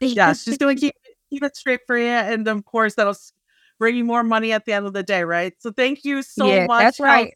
yeah 0.00 0.32
she's 0.32 0.56
going 0.56 0.76
to 0.76 0.80
keep 0.80 0.94
keep 1.28 1.42
it 1.42 1.56
straight 1.56 1.80
for 1.86 1.98
you. 1.98 2.06
And 2.06 2.48
of 2.48 2.64
course, 2.64 2.94
that'll 2.94 3.16
bring 3.78 3.96
you 3.96 4.04
more 4.04 4.22
money 4.22 4.52
at 4.52 4.64
the 4.64 4.72
end 4.72 4.86
of 4.86 4.94
the 4.94 5.02
day, 5.02 5.22
right? 5.24 5.52
So 5.58 5.72
thank 5.72 6.04
you 6.04 6.22
so 6.22 6.46
yeah, 6.46 6.66
much. 6.66 6.80
That's 6.80 7.00
right. 7.00 7.34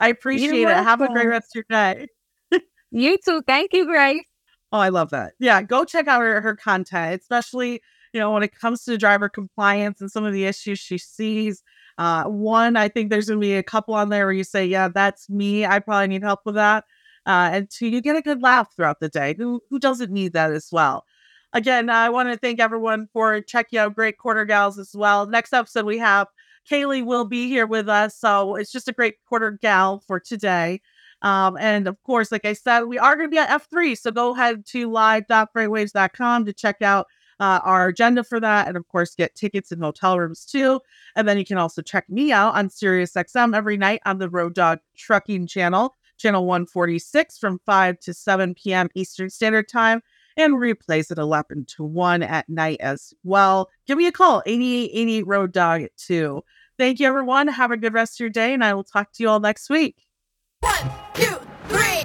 I 0.00 0.08
appreciate 0.08 0.62
it. 0.62 0.68
Have 0.68 1.00
a 1.00 1.08
great 1.08 1.28
rest 1.28 1.54
of 1.54 1.62
your 1.62 1.64
day. 1.70 2.08
you 2.90 3.18
too. 3.24 3.42
Thank 3.46 3.72
you, 3.72 3.86
Grace. 3.86 4.24
Oh, 4.72 4.78
I 4.78 4.88
love 4.88 5.10
that. 5.10 5.34
Yeah, 5.38 5.62
go 5.62 5.84
check 5.84 6.08
out 6.08 6.20
her, 6.22 6.40
her 6.40 6.56
content, 6.56 7.20
especially 7.20 7.80
you 8.12 8.18
know 8.18 8.32
when 8.32 8.42
it 8.42 8.52
comes 8.52 8.82
to 8.84 8.98
driver 8.98 9.28
compliance 9.28 10.00
and 10.00 10.10
some 10.10 10.24
of 10.24 10.32
the 10.32 10.44
issues 10.44 10.80
she 10.80 10.98
sees. 10.98 11.62
Uh, 11.98 12.24
one, 12.24 12.76
I 12.76 12.88
think 12.88 13.10
there's 13.10 13.28
going 13.28 13.40
to 13.40 13.44
be 13.46 13.54
a 13.54 13.62
couple 13.62 13.94
on 13.94 14.08
there 14.08 14.26
where 14.26 14.32
you 14.32 14.44
say, 14.44 14.66
"Yeah, 14.66 14.88
that's 14.88 15.28
me. 15.30 15.64
I 15.64 15.78
probably 15.78 16.08
need 16.08 16.22
help 16.22 16.40
with 16.44 16.56
that." 16.56 16.84
Uh, 17.26 17.50
and 17.52 17.70
two, 17.70 17.88
you 17.88 18.00
get 18.00 18.16
a 18.16 18.22
good 18.22 18.42
laugh 18.42 18.74
throughout 18.74 19.00
the 19.00 19.08
day. 19.08 19.34
Who 19.38 19.62
who 19.70 19.78
doesn't 19.78 20.12
need 20.12 20.32
that 20.34 20.52
as 20.52 20.68
well? 20.72 21.04
Again, 21.52 21.88
I 21.88 22.10
want 22.10 22.30
to 22.30 22.36
thank 22.36 22.60
everyone 22.60 23.08
for 23.12 23.40
checking 23.40 23.78
out 23.78 23.94
Great 23.94 24.18
Quarter 24.18 24.44
Gals 24.44 24.78
as 24.78 24.90
well. 24.94 25.26
Next 25.26 25.52
episode 25.52 25.86
we 25.86 25.98
have 25.98 26.26
Kaylee 26.70 27.04
will 27.04 27.24
be 27.24 27.48
here 27.48 27.66
with 27.66 27.88
us, 27.88 28.16
so 28.16 28.56
it's 28.56 28.72
just 28.72 28.88
a 28.88 28.92
great 28.92 29.16
quarter 29.28 29.52
gal 29.52 30.00
for 30.06 30.18
today. 30.18 30.80
Um, 31.22 31.56
and 31.58 31.88
of 31.88 32.02
course, 32.02 32.30
like 32.30 32.44
I 32.44 32.52
said, 32.52 32.82
we 32.82 32.98
are 32.98 33.16
going 33.16 33.28
to 33.28 33.34
be 33.34 33.38
at 33.38 33.48
F3. 33.48 33.96
So 33.96 34.10
go 34.10 34.34
ahead 34.34 34.66
to 34.66 34.90
live.freightwaves.com 34.90 36.44
to 36.44 36.52
check 36.52 36.82
out 36.82 37.06
uh, 37.40 37.60
our 37.62 37.88
agenda 37.88 38.24
for 38.24 38.40
that. 38.40 38.68
And 38.68 38.76
of 38.76 38.86
course, 38.88 39.14
get 39.14 39.34
tickets 39.34 39.72
and 39.72 39.82
hotel 39.82 40.18
rooms 40.18 40.44
too. 40.44 40.80
And 41.16 41.28
then 41.28 41.38
you 41.38 41.44
can 41.44 41.58
also 41.58 41.82
check 41.82 42.08
me 42.08 42.32
out 42.32 42.54
on 42.54 42.68
SiriusXM 42.68 43.56
every 43.56 43.76
night 43.76 44.00
on 44.04 44.18
the 44.18 44.28
Road 44.28 44.54
Dog 44.54 44.78
Trucking 44.96 45.46
channel, 45.46 45.94
channel 46.16 46.46
146 46.46 47.38
from 47.38 47.60
5 47.66 47.98
to 48.00 48.14
7 48.14 48.54
p.m. 48.54 48.88
Eastern 48.94 49.30
Standard 49.30 49.68
Time. 49.68 50.02
And 50.36 50.54
replays 50.54 51.12
at 51.12 51.18
11 51.18 51.66
to 51.76 51.84
1 51.84 52.24
at 52.24 52.48
night 52.48 52.80
as 52.80 53.14
well. 53.22 53.70
Give 53.86 53.96
me 53.96 54.08
a 54.08 54.12
call, 54.12 54.42
8888 54.46 55.26
Road 55.28 55.52
Dog 55.52 55.82
2. 55.96 56.42
Thank 56.76 56.98
you, 56.98 57.06
everyone. 57.06 57.46
Have 57.46 57.70
a 57.70 57.76
good 57.76 57.94
rest 57.94 58.16
of 58.16 58.20
your 58.20 58.30
day, 58.30 58.52
and 58.52 58.64
I 58.64 58.74
will 58.74 58.82
talk 58.82 59.12
to 59.12 59.22
you 59.22 59.28
all 59.28 59.38
next 59.38 59.70
week. 59.70 59.96
One, 60.60 60.90
two, 61.14 61.38
three. 61.68 62.02